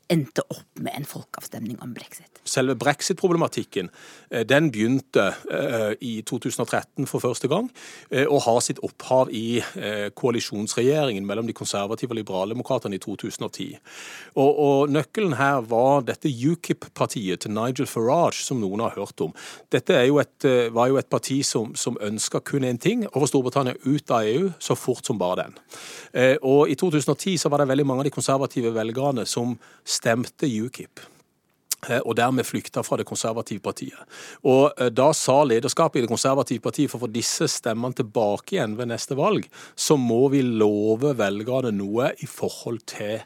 endte 0.08 0.44
opp 0.50 0.80
med 0.80 0.94
en 0.96 1.06
folkeavstemning 1.08 1.80
om 1.84 1.94
brexit? 1.96 2.40
Selve 2.48 2.78
brexit-problematikken 2.80 3.90
eh, 4.32 4.46
den 4.48 4.70
begynte 4.72 5.26
eh, 5.52 5.94
i 6.00 6.14
2013 6.28 7.08
for 7.10 7.24
første 7.24 7.50
gang, 7.52 7.68
eh, 8.10 8.26
og 8.26 8.44
har 8.48 8.62
sitt 8.64 8.80
opphav 8.86 9.32
i 9.36 9.60
koalisjonsregjeringen 10.18 11.26
mellom 11.28 11.48
de 11.48 11.56
konservative 11.56 12.14
og 12.14 12.20
liberaldemokratene 12.20 12.98
i 12.98 13.02
2010. 13.04 13.68
Og, 14.36 14.60
og 14.64 14.94
Nøkkelen 14.94 15.36
her 15.40 15.62
var 15.68 16.06
dette 16.08 16.30
UKIP-partiet 16.30 17.44
til 17.44 17.54
Nigel 17.56 17.90
Farage, 17.90 18.42
som 18.46 18.62
noen 18.62 18.84
har 18.86 18.96
hørt 18.98 19.20
om. 19.24 19.34
Dette 19.74 19.98
jo 20.08 20.20
et, 20.22 20.48
var 20.74 20.92
jo 20.92 21.00
et 21.00 21.10
parti 21.10 21.40
som, 21.46 21.74
som 21.76 21.98
ønska 22.04 22.42
kun 22.48 22.68
én 22.68 22.80
ting, 22.82 23.06
å 23.08 23.24
få 23.24 23.30
Storbritannia 23.30 23.78
ut 23.86 24.14
av 24.14 24.28
EU 24.28 24.52
så 24.64 24.78
fort 24.80 25.06
som 25.08 25.20
bare 25.20 25.48
den. 25.48 25.58
Og 26.48 26.72
I 26.72 26.78
2010 26.80 27.38
så 27.42 27.52
var 27.52 27.64
det 27.64 27.70
veldig 27.72 27.88
mange 27.88 28.06
av 28.06 28.10
de 28.10 28.16
konservative 28.16 28.74
velgerne 28.76 29.26
som 29.30 29.56
stemte 29.98 30.48
UKIP 30.48 31.02
eh, 31.90 32.02
og 32.04 32.16
dermed 32.20 32.48
flykta 32.48 32.84
fra 32.86 33.00
det 33.02 33.08
konservative 33.10 33.64
partiet. 33.66 34.20
Og 34.46 34.70
eh, 34.78 34.92
Da 34.94 35.10
sa 35.18 35.42
lederskapet 35.48 36.02
i 36.02 36.06
det 36.06 36.12
konservative 36.12 36.64
partiet 36.64 36.92
for 36.92 37.02
å 37.02 37.08
få 37.08 37.12
disse 37.14 37.50
stemmene 37.52 37.98
tilbake 37.98 38.58
igjen 38.58 38.78
ved 38.80 38.92
neste 38.94 39.18
valg, 39.20 39.50
så 39.76 39.98
må 39.98 40.28
vi 40.34 40.46
love 40.46 41.16
velgerne 41.18 41.74
noe 41.76 42.14
i 42.22 42.30
forhold 42.30 42.86
til 42.94 43.20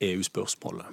EU-spørsmålet. 0.00 0.86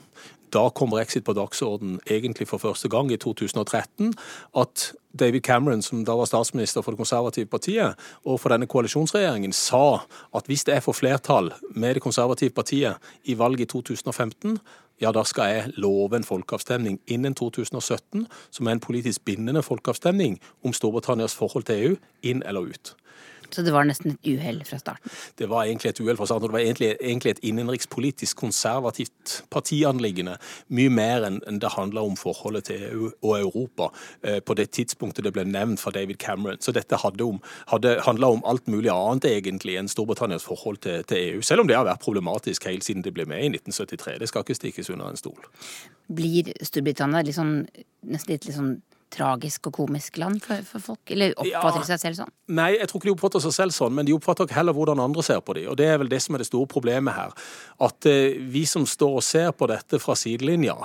Da 0.54 0.70
kom 0.70 0.90
brexit 0.94 1.26
på 1.28 1.36
dagsorden 1.36 1.98
egentlig 2.08 2.48
for 2.48 2.62
første 2.62 2.88
gang 2.90 3.12
i 3.12 3.18
2013. 3.20 4.14
At 4.56 4.94
David 5.20 5.42
Cameron, 5.44 5.82
som 5.82 6.06
da 6.06 6.16
var 6.16 6.30
statsminister 6.30 6.82
for 6.82 6.96
det 6.96 7.02
konservative 7.02 7.50
partiet, 7.52 8.00
og 8.24 8.40
for 8.40 8.54
denne 8.54 8.70
koalisjonsregjeringen, 8.70 9.54
sa 9.54 10.04
at 10.36 10.48
hvis 10.48 10.64
det 10.68 10.78
er 10.78 10.86
for 10.86 10.96
flertall 10.96 11.52
med 11.76 11.98
det 11.98 12.06
konservative 12.06 12.56
partiet 12.56 12.96
i 13.26 13.36
valget 13.38 13.68
i 13.68 13.72
2015, 13.76 14.60
ja, 15.02 15.12
da 15.12 15.24
skal 15.24 15.54
jeg 15.54 15.74
love 15.78 16.18
en 16.18 16.26
folkeavstemning 16.26 17.00
innen 17.08 17.36
2017, 17.38 18.28
som 18.52 18.68
er 18.68 18.78
en 18.78 18.84
politisk 18.84 19.26
bindende 19.26 19.64
folkeavstemning 19.64 20.40
om 20.66 20.74
Storbritannias 20.74 21.36
forhold 21.38 21.68
til 21.70 21.84
EU, 21.84 22.00
inn 22.24 22.44
eller 22.46 22.72
ut. 22.74 22.96
Så 23.52 23.64
det 23.64 23.74
var 23.74 23.88
nesten 23.88 24.14
et 24.14 24.28
uhell 24.28 24.60
fra 24.68 24.80
starten? 24.80 25.12
Det 25.40 25.48
var 25.50 25.66
egentlig 25.66 25.90
et 25.90 26.00
uhell 26.02 26.18
fra 26.18 26.28
starten. 26.28 26.44
Og 26.44 26.50
Det 26.50 26.58
var 26.58 26.66
egentlig, 26.66 26.90
egentlig 27.02 27.32
et 27.32 27.44
innenrikspolitisk 27.44 28.38
konservativt 28.38 29.44
partianliggende. 29.52 30.38
Mye 30.70 30.90
mer 30.90 31.28
enn 31.28 31.62
det 31.62 31.72
handla 31.76 32.04
om 32.06 32.18
forholdet 32.20 32.68
til 32.70 32.84
EU 32.90 33.12
og 33.22 33.40
Europa 33.40 33.90
eh, 34.24 34.40
på 34.40 34.54
det 34.58 34.70
tidspunktet 34.76 35.26
det 35.26 35.34
ble 35.34 35.46
nevnt 35.48 35.82
fra 35.82 35.92
David 35.92 36.20
Cameron. 36.24 36.60
Så 36.62 36.72
dette 36.76 37.00
hadde, 37.02 37.24
om, 37.24 37.40
hadde 37.72 37.98
handla 38.06 38.32
om 38.36 38.44
alt 38.46 38.68
mulig 38.68 38.92
annet 38.94 39.30
egentlig 39.32 39.78
enn 39.80 39.92
Storbritannias 39.92 40.46
forhold 40.48 40.82
til, 40.84 41.04
til, 41.08 41.18
EU. 41.18 41.42
Selv 41.42 41.64
om 41.64 41.68
det 41.68 41.78
har 41.78 41.88
vært 41.88 42.04
problematisk 42.04 42.68
helt 42.68 42.84
siden 42.84 43.06
det 43.06 43.16
ble 43.16 43.26
med 43.26 43.44
i 43.44 43.52
1973. 43.56 44.20
Det 44.20 44.30
skal 44.30 44.46
ikke 44.46 44.60
stikkes 44.60 44.92
under 44.94 45.10
en 45.12 45.20
stol. 45.20 45.40
Blir 46.08 46.52
Storbritannia 46.64 47.24
litt 47.26 47.38
sånn, 47.38 47.62
nesten 48.08 48.36
litt, 48.36 48.48
litt 48.48 48.58
sånn 48.58 48.78
tragisk 49.14 49.70
og 49.70 49.76
komisk 49.78 50.18
land 50.20 50.42
for, 50.44 50.64
for 50.68 50.84
folk? 50.84 51.12
Eller 51.14 51.34
oppfatter 51.40 51.84
de 51.84 51.90
seg 51.90 52.02
selv 52.02 52.20
sånn? 52.20 52.32
Nei, 52.58 52.70
jeg 52.76 52.90
tror 52.90 53.00
ikke 53.02 53.10
de 53.10 53.14
oppfatter 53.16 53.44
seg 53.44 53.56
selv 53.56 53.76
sånn, 53.76 53.96
men 53.98 54.08
de 54.08 54.16
oppfatter 54.16 54.52
heller 54.56 54.76
hvordan 54.76 55.02
andre 55.04 55.24
ser 55.26 55.40
på 55.46 55.56
dem. 55.58 55.70
Og 55.72 55.78
det 55.80 55.88
er 55.92 56.02
vel 56.02 56.12
det 56.12 56.20
som 56.24 56.36
er 56.36 56.44
det 56.44 56.50
store 56.50 56.70
problemet 56.72 57.16
her. 57.16 57.36
At 57.88 58.08
eh, 58.10 58.40
vi 58.54 58.66
som 58.70 58.88
står 58.90 59.20
og 59.22 59.26
ser 59.26 59.54
på 59.58 59.70
dette 59.72 60.00
fra 60.04 60.16
sidelinja, 60.20 60.76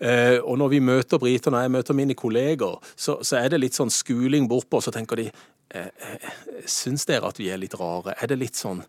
eh, 0.00 0.38
og 0.40 0.60
når 0.62 0.72
vi 0.76 0.82
møter 0.88 1.20
briter, 1.22 1.54
når 1.54 1.66
jeg 1.66 1.74
møter 1.76 1.98
mine 1.98 2.16
kolleger, 2.18 2.80
så, 2.94 3.18
så 3.22 3.40
er 3.42 3.52
det 3.52 3.62
litt 3.62 3.78
sånn 3.78 3.92
skuling 3.92 4.48
bortpå, 4.50 4.80
så 4.84 4.94
tenker 4.94 5.22
de 5.22 5.28
eh, 5.30 5.90
eh, 5.90 6.30
Syns 6.66 7.04
dere 7.08 7.28
at 7.28 7.40
vi 7.40 7.50
er 7.52 7.60
litt 7.62 7.76
rare? 7.78 8.16
Er 8.20 8.32
det 8.32 8.40
litt 8.40 8.58
sånn 8.58 8.80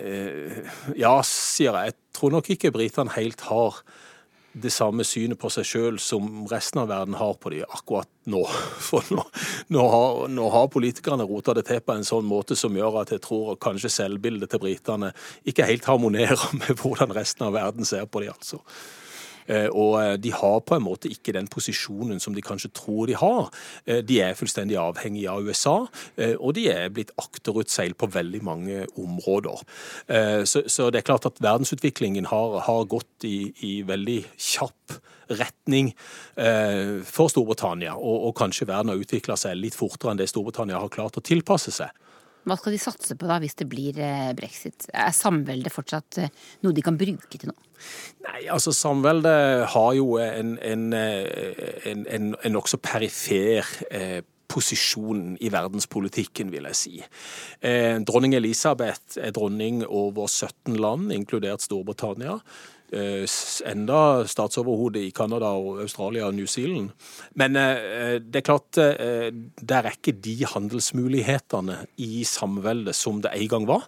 eh, 0.00 0.62
Ja, 0.98 1.18
sier 1.26 1.76
jeg. 1.76 1.92
Jeg 1.92 2.16
tror 2.16 2.34
nok 2.34 2.48
ikke 2.54 2.72
britene 2.74 3.12
helt 3.16 3.44
har 3.50 3.82
det 4.52 4.70
samme 4.72 5.04
synet 5.06 5.40
på 5.40 5.48
seg 5.52 5.66
sjøl 5.66 5.98
som 6.02 6.44
resten 6.50 6.82
av 6.82 6.90
verden 6.90 7.16
har 7.16 7.34
på 7.40 7.52
dem 7.54 7.68
akkurat 7.68 8.08
nå. 8.28 8.42
For 8.88 9.06
nå, 9.14 9.24
nå, 9.72 9.84
har, 9.94 10.24
nå 10.32 10.48
har, 10.52 10.70
politikerne 10.72 11.26
rota 11.28 11.54
det 11.56 11.66
til 11.68 11.80
på 11.84 11.96
en 11.96 12.06
sånn 12.06 12.28
måte 12.28 12.56
som 12.58 12.76
gjør 12.76 13.02
at 13.02 13.14
jeg 13.14 13.24
tror 13.24 13.56
kanskje 13.62 13.92
selvbildet 13.92 14.52
til 14.52 14.62
britene 14.62 15.12
ikke 15.48 15.68
helt 15.68 15.88
harmonerer 15.88 16.48
med 16.60 16.74
hvordan 16.82 17.14
resten 17.16 17.48
av 17.48 17.56
verden 17.56 17.88
ser 17.88 18.08
på 18.08 18.24
dem, 18.24 18.34
altså. 18.36 18.60
Eh, 19.46 19.68
og 19.68 19.96
eh, 20.00 20.14
de 20.22 20.32
har 20.34 20.60
på 20.66 20.76
en 20.76 20.84
måte 20.84 21.10
ikke 21.10 21.34
den 21.36 21.48
posisjonen 21.50 22.20
som 22.22 22.36
de 22.36 22.44
kanskje 22.44 22.72
tror 22.76 23.10
de 23.10 23.16
har. 23.18 23.50
Eh, 23.86 24.02
de 24.06 24.20
er 24.22 24.38
fullstendig 24.38 24.78
avhengige 24.80 25.30
av 25.32 25.46
USA, 25.46 25.76
og 26.38 26.54
de 26.56 26.66
er 26.70 26.90
blitt 26.94 27.12
akterutseilt 27.20 27.96
på 27.98 28.08
veldig 28.12 28.42
mange 28.44 28.82
områder. 28.98 29.62
Så, 30.46 30.88
det 30.92 31.00
er 31.00 31.06
klart 31.06 31.26
at 31.28 31.40
verdensutviklingen 31.42 32.28
har, 32.30 32.84
gått 32.90 33.26
i, 33.26 33.52
i, 33.64 33.72
veldig 33.86 34.18
kjapp 34.36 34.96
retning 35.38 35.92
for 37.08 37.32
Storbritannia, 37.32 37.94
og, 37.96 38.28
og 38.28 38.36
kanskje 38.38 38.68
verden 38.68 38.92
har 38.92 39.02
utvikla 39.02 39.36
seg 39.40 39.58
litt 39.58 39.78
fortere 39.78 40.12
enn 40.12 40.20
det 40.20 40.28
Storbritannia 40.30 40.80
har 40.82 40.92
klart 40.92 41.18
å 41.18 41.24
tilpasse 41.24 41.74
seg. 41.74 41.92
Hva 42.42 42.56
skal 42.58 42.74
de 42.74 42.80
satse 42.82 43.14
på 43.18 43.28
da, 43.30 43.38
hvis 43.42 43.54
det 43.58 43.68
blir 43.70 43.98
eh, 44.02 44.32
brexit? 44.38 44.88
Er 44.90 45.14
samveldet 45.14 45.74
fortsatt 45.74 46.18
eh, 46.22 46.32
noe 46.66 46.74
de 46.74 46.82
kan 46.84 46.98
bruke 46.98 47.38
til 47.38 47.52
noe? 47.52 47.70
Nei, 48.26 48.44
altså 48.50 48.74
Samveldet 48.74 49.68
har 49.74 49.94
jo 49.98 50.16
en, 50.22 50.56
en, 50.62 50.84
eh, 50.96 51.80
en, 51.90 52.04
en, 52.10 52.28
en 52.34 52.56
nokså 52.56 52.80
perifer 52.82 53.66
eh, 53.90 54.20
posisjon 54.52 55.36
i 55.40 55.50
verdenspolitikken, 55.52 56.52
vil 56.52 56.68
jeg 56.70 56.78
si. 56.78 56.94
Eh, 57.64 57.96
dronning 58.04 58.36
Elisabeth 58.36 59.16
er 59.20 59.32
dronning 59.34 59.82
over 59.86 60.28
17 60.28 60.76
land, 60.76 61.12
inkludert 61.14 61.64
Storbritannia. 61.64 62.38
Eh, 62.92 63.24
enda 63.64 64.26
statsoverhode 64.28 65.00
i 65.00 65.12
Canada 65.16 65.54
og 65.56 65.78
Australia 65.80 66.26
og 66.28 66.34
New 66.36 66.46
Zealand. 66.46 66.90
Men 67.40 67.56
eh, 67.56 68.18
det 68.20 68.42
er 68.42 68.44
klart, 68.44 68.76
eh, 68.76 69.30
der 69.56 69.86
er 69.88 69.96
ikke 69.96 70.12
de 70.12 70.34
handelsmulighetene 70.44 71.78
i 72.04 72.20
samveldet 72.28 72.92
som 72.94 73.22
det 73.24 73.32
en 73.32 73.48
gang 73.48 73.68
var. 73.68 73.86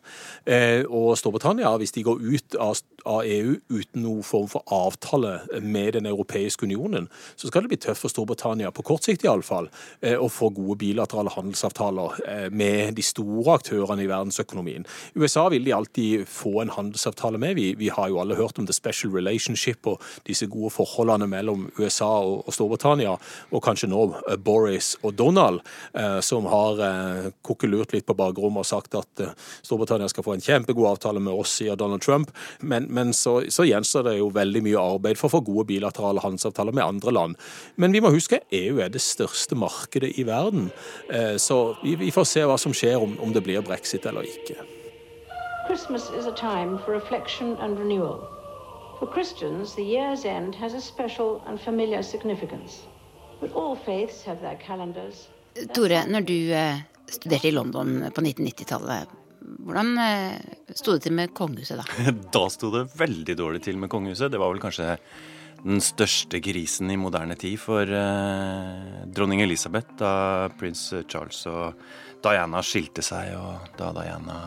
Og 0.88 1.18
Storbritannia, 1.18 1.74
hvis 1.76 1.92
de 1.92 2.04
går 2.04 2.22
ut 2.22 2.56
av 2.60 3.26
EU 3.28 3.56
uten 3.68 4.02
noen 4.04 4.24
form 4.24 4.48
for 4.48 4.64
avtale 4.72 5.60
med 5.60 5.92
Den 5.94 6.06
europeiske 6.06 6.64
unionen, 6.64 7.08
så 7.36 7.48
skal 7.48 7.64
det 7.64 7.74
bli 7.74 7.80
tøft 7.84 8.00
for 8.00 8.12
Storbritannia, 8.12 8.70
på 8.72 8.84
kort 8.86 9.04
sikt 9.04 9.24
iallfall, 9.24 9.68
å 10.02 10.28
få 10.32 10.50
gode 10.54 10.78
bilaterale 10.80 11.32
handelsavtaler 11.34 12.50
med 12.50 12.96
de 12.96 13.04
store 13.04 13.58
aktørene 13.58 14.04
i 14.04 14.10
verdensøkonomien. 14.10 14.86
USA 15.14 15.48
vil 15.52 15.64
de 15.66 15.76
alltid 15.76 16.28
få 16.28 16.60
en 16.62 16.72
handelsavtale 16.74 17.40
med. 17.40 17.56
Vi, 17.60 17.74
vi 17.78 17.92
har 17.92 18.08
jo 18.12 18.20
alle 18.22 18.38
hørt 18.38 18.58
om 18.58 18.68
det 18.68 18.76
special 18.94 19.14
relationship 19.14 19.86
og 19.90 20.02
disse 20.26 20.46
gode 20.50 20.72
forholdene 20.74 21.26
mellom 21.30 21.66
USA 21.78 22.10
og, 22.22 22.52
Storbritannia, 22.54 23.14
og 23.50 23.62
kanskje 23.64 23.90
nå 23.90 24.06
Boris 24.44 24.94
og 25.02 25.14
Donald, 25.18 25.60
som 26.22 26.46
har 26.50 26.82
kokkelurt 27.44 27.94
litt 27.94 28.06
på 28.06 28.16
bakrommet 28.18 28.62
og 28.62 28.68
sagt 28.68 28.94
at 28.98 29.24
Storbritannia 29.64 30.08
skal 30.10 30.26
få 30.26 30.36
en 30.36 30.44
kjempegod 30.44 30.92
avtale 30.92 31.22
med 31.22 31.34
oss, 31.34 31.56
sier 31.58 31.78
Donald 31.78 32.04
Trump. 32.04 32.30
Men, 32.60 32.86
men 32.94 33.12
så, 33.16 33.40
så 33.52 33.66
gjenstår 33.66 34.08
det 34.08 34.16
jo 34.18 34.30
veldig 34.34 34.64
mye 34.66 34.84
arbeid 34.94 35.20
for 35.20 35.28
å 35.28 35.36
få 35.36 35.42
gode 35.46 35.66
bilaterale 35.72 36.22
handelsavtaler 36.24 36.76
med 36.76 36.86
andre 36.86 37.14
land. 37.14 37.40
Men 37.80 37.94
vi 37.94 38.02
må 38.04 38.12
huske 38.14 38.42
EU 38.54 38.80
er 38.84 38.92
det 38.94 39.02
største 39.02 39.58
markedet 39.58 40.14
i 40.20 40.26
verden. 40.28 40.70
Så 41.40 41.60
vi, 41.82 42.12
får 42.14 42.30
se 42.30 42.46
hva 42.46 42.58
som 42.60 42.74
skjer 42.76 43.02
om 43.02 43.34
det 43.34 43.44
blir 43.44 43.64
brexit 43.66 44.06
eller 44.06 44.26
ikke. 44.28 44.60
Christmas 45.66 46.10
is 46.10 46.26
a 46.26 46.32
time 46.32 46.78
for 46.78 46.92
reflection 46.92 47.56
and 47.56 47.78
renewal. 47.78 48.43
For 48.98 49.06
Christians, 49.10 49.74
the 49.74 49.82
year's 49.82 50.24
end 50.24 50.54
has 50.54 50.74
a 50.74 50.80
special 50.80 51.42
and 51.46 51.60
familiar 51.60 52.02
significance. 52.02 52.86
But 53.40 53.52
all 53.52 53.76
faiths 53.76 54.22
have 54.24 54.40
their 54.40 54.56
calendars. 54.56 55.28
Tore, 55.74 56.04
når 56.06 56.26
du 56.26 56.38
eh, 56.54 56.82
studerte 57.10 57.48
i 57.48 57.54
London 57.54 58.00
på 58.14 58.22
1990-tallet, 58.22 59.12
hvordan 59.66 59.98
eh, 59.98 60.36
sto 60.74 60.94
det 60.94 61.04
til 61.06 61.14
med 61.14 61.34
kongehuset 61.36 61.80
da? 61.82 62.12
Da 62.36 62.44
sto 62.50 62.70
det 62.74 62.86
veldig 62.96 63.36
dårlig 63.38 63.62
til 63.66 63.78
med 63.78 63.90
kongehuset. 63.92 64.32
Det 64.32 64.40
var 64.40 64.52
vel 64.54 64.62
kanskje 64.62 64.96
den 65.64 65.80
største 65.82 66.40
krisen 66.44 66.90
i 66.92 66.98
moderne 67.00 67.36
tid 67.40 67.58
for 67.60 67.88
eh, 67.88 69.02
dronning 69.10 69.42
Elisabeth 69.44 69.98
da 70.00 70.12
prins 70.58 70.86
Charles 71.08 71.44
og 71.50 71.74
Diana 72.24 72.62
skilte 72.64 73.02
seg, 73.04 73.34
og 73.36 73.74
da 73.78 73.90
Diana 73.96 74.38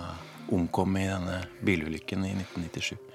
omkom 0.55 0.95
i 0.97 1.07
denne 1.07 1.41
bilulykken 1.67 2.23
i 2.25 2.33
1997. 2.37 3.06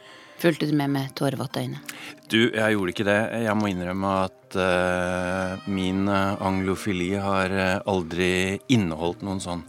Fulgte 0.43 0.67
du 0.67 0.75
med 0.75 0.91
med 0.91 1.13
tårevåte 1.19 1.63
øyne? 1.63 1.79
Du, 2.27 2.51
jeg 2.51 2.75
gjorde 2.75 2.95
ikke 2.95 3.07
det. 3.07 3.19
Jeg 3.45 3.55
må 3.59 3.69
innrømme 3.71 4.15
at 4.25 4.57
uh, 4.59 5.69
min 5.71 6.09
anglofili 6.11 7.13
har 7.15 7.55
aldri 7.87 8.59
inneholdt 8.75 9.23
noen 9.23 9.43
sånn 9.43 9.63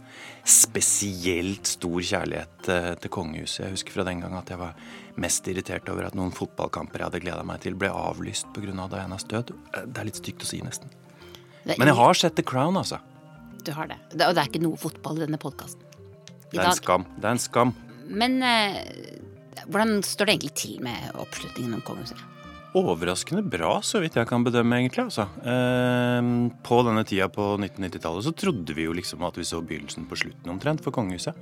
spesielt 0.44 1.70
stor 1.70 2.02
kjærlighet 2.02 2.68
uh, 2.72 2.90
til 3.00 3.12
kongehuset. 3.14 3.62
Jeg 3.68 3.76
husker 3.76 3.94
fra 4.00 4.08
den 4.08 4.24
gang 4.24 4.34
at 4.40 4.50
jeg 4.50 4.60
var 4.60 4.74
mest 5.20 5.46
irritert 5.48 5.88
over 5.92 6.08
at 6.08 6.18
noen 6.18 6.34
fotballkamper 6.34 7.00
jeg 7.00 7.10
hadde 7.10 7.22
gleda 7.22 7.46
meg 7.46 7.62
til, 7.62 7.78
ble 7.78 7.92
avlyst 7.94 8.50
pga. 8.56 8.74
Av 8.74 8.90
Dianas 8.90 9.26
død. 9.30 9.54
Det 9.86 10.02
er 10.02 10.08
litt 10.10 10.18
stygt 10.18 10.42
å 10.42 10.48
si, 10.48 10.58
nesten. 10.64 10.90
Men 11.64 11.88
jeg 11.88 11.96
har 11.96 12.18
sett 12.18 12.36
The 12.36 12.44
Crown, 12.44 12.76
altså. 12.76 12.98
Du 13.64 13.72
har 13.72 13.88
det. 13.88 13.96
Og 14.12 14.34
det 14.34 14.42
er 14.42 14.48
ikke 14.50 14.62
noe 14.64 14.80
fotball 14.80 15.20
i 15.20 15.24
denne 15.24 15.40
podkasten. 15.40 15.80
Det 16.50 16.58
er 16.60 16.68
en 16.68 16.76
skam. 16.76 17.06
Det 17.16 17.28
er 17.28 17.36
en 17.36 17.42
skam. 17.42 17.72
Men 18.04 18.36
eh, 18.44 18.82
hvordan 19.66 20.00
står 20.04 20.28
det 20.28 20.36
egentlig 20.36 20.54
til 20.58 20.78
med 20.84 21.10
oppslutningen 21.20 21.76
om 21.76 21.84
kongehuset? 21.86 22.22
Overraskende 22.74 23.44
bra, 23.46 23.76
så 23.86 24.00
vidt 24.02 24.16
jeg 24.18 24.26
kan 24.26 24.42
bedømme, 24.42 24.80
egentlig. 24.80 25.04
altså. 25.04 25.28
Eh, 25.46 26.30
på 26.66 26.78
denne 26.82 27.04
tida 27.06 27.28
på 27.30 27.52
1990-tallet 27.54 28.26
så 28.26 28.32
trodde 28.34 28.74
vi 28.74 28.88
jo 28.88 28.96
liksom 28.98 29.22
at 29.22 29.38
vi 29.38 29.46
så 29.46 29.60
begynnelsen 29.62 30.08
på 30.10 30.18
slutten 30.18 30.50
omtrent 30.50 30.82
for 30.82 30.90
kongehuset. 30.90 31.38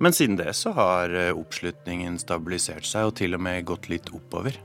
Men 0.00 0.16
siden 0.16 0.40
det 0.40 0.54
så 0.56 0.72
har 0.72 1.12
eh, 1.12 1.36
oppslutningen 1.36 2.16
stabilisert 2.22 2.88
seg 2.88 3.10
og 3.10 3.18
til 3.20 3.36
og 3.36 3.44
med 3.44 3.68
gått 3.68 3.90
litt 3.92 4.08
oppover. 4.16 4.56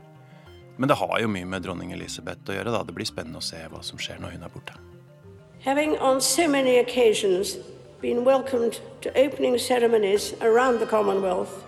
Men 0.80 0.88
det 0.88 1.00
har 1.04 1.20
jo 1.20 1.32
mye 1.32 1.52
med 1.52 1.68
dronning 1.68 1.92
Elisabeth 1.92 2.48
å 2.48 2.56
gjøre. 2.56 2.72
da. 2.72 2.84
Det 2.88 2.96
blir 2.96 3.12
spennende 3.12 3.44
å 3.44 3.44
se 3.44 3.60
hva 3.68 3.84
som 3.84 4.00
skjer 4.00 4.24
når 4.24 4.38
hun 4.38 4.48
er 4.48 4.56
borte. 4.56 4.80
Having 5.68 5.98
on 6.00 6.22
so 6.22 6.48
many 6.48 6.78
occasions 6.80 7.58
been 8.02 8.24
welcomed 8.24 8.80
to 9.02 9.10
opening 9.18 9.58
ceremonies 9.58 10.34
around 10.42 10.80
the 10.80 10.86
Commonwealth, 10.86 11.65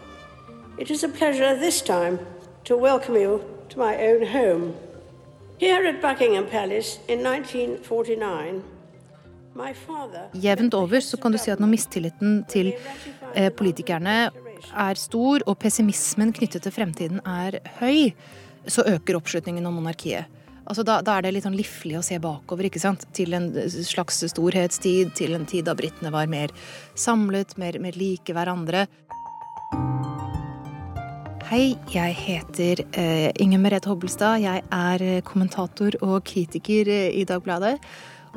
it 0.78 0.92
is 0.92 1.04
a 1.04 1.10
pleasure 1.10 1.56
this 1.56 1.82
time 1.82 2.20
to 2.64 2.78
welcome 2.78 3.16
you 3.16 3.42
to 3.70 3.80
my 3.80 3.96
own 3.98 4.26
home. 4.28 4.74
Here 5.58 5.84
at 5.88 6.02
Buckingham 6.02 6.46
Palace 6.46 7.00
in 7.08 7.26
1949 7.26 8.64
Jevnt 10.34 10.74
over 10.74 11.00
så 11.02 11.18
kan 11.18 11.32
du 11.32 11.38
si 11.42 11.50
at 11.50 11.60
når 11.60 11.72
mistilliten 11.72 12.44
til 12.46 12.76
eh, 13.34 13.50
politikerne 13.50 14.30
er 14.30 15.00
stor, 15.02 15.42
og 15.48 15.58
pessimismen 15.58 16.30
knyttet 16.34 16.62
til 16.62 16.72
fremtiden 16.76 17.24
er 17.26 17.58
høy, 17.80 18.14
så 18.70 18.86
øker 18.86 19.18
oppslutningen 19.18 19.66
om 19.66 19.80
monarkiet. 19.80 20.30
Altså 20.68 20.84
da, 20.84 21.00
da, 21.02 21.16
er 21.16 21.24
det 21.24 21.32
litt 21.38 21.46
sånn 21.48 21.56
liflig 21.56 21.96
å 21.96 22.04
se 22.04 22.18
bakover, 22.20 22.68
ikke 22.68 22.82
sant? 22.84 23.06
Til 23.16 23.34
en 23.38 23.50
slags 23.72 24.20
storhetstid, 24.34 25.14
til 25.16 25.38
en 25.38 25.48
tid 25.48 25.66
da 25.66 25.74
britene 25.80 26.12
var 26.12 26.28
mer 26.30 26.52
samlet, 27.00 27.56
mer, 27.58 27.80
mer 27.80 27.96
like 27.98 28.36
hverandre. 28.36 28.86
Hei, 31.48 31.78
jeg 31.88 32.12
heter 32.12 32.82
uh, 32.84 33.30
Inger 33.40 33.62
Merete 33.64 33.88
Hobbelstad. 33.88 34.42
Jeg 34.44 34.66
er 34.68 35.04
kommentator 35.24 35.96
og 36.04 36.26
kritiker 36.28 36.90
eh, 36.92 37.14
i 37.16 37.24
Dagbladet. 37.24 37.78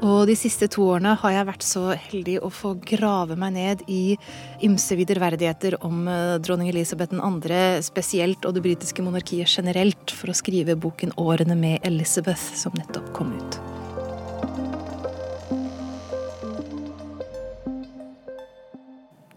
Og 0.06 0.28
de 0.30 0.36
siste 0.38 0.68
to 0.70 0.84
årene 0.92 1.16
har 1.18 1.34
jeg 1.34 1.48
vært 1.48 1.66
så 1.66 1.82
heldig 1.90 2.36
å 2.46 2.52
få 2.54 2.76
grave 2.86 3.34
meg 3.34 3.56
ned 3.56 3.82
i 3.90 4.14
ymse 4.62 4.94
viderverdigheter 4.94 5.80
om 5.82 6.06
eh, 6.06 6.36
dronning 6.38 6.70
Elisabeth 6.70 7.10
2. 7.18 7.58
spesielt, 7.82 8.46
og 8.46 8.54
det 8.54 8.62
britiske 8.68 9.02
monarkiet 9.02 9.50
generelt, 9.58 10.14
for 10.14 10.30
å 10.30 10.38
skrive 10.38 10.78
boken 10.78 11.10
'Årene 11.18 11.58
med 11.58 11.82
Elizabeth', 11.82 12.54
som 12.62 12.78
nettopp 12.78 13.10
kom 13.10 13.34
ut. 13.34 13.58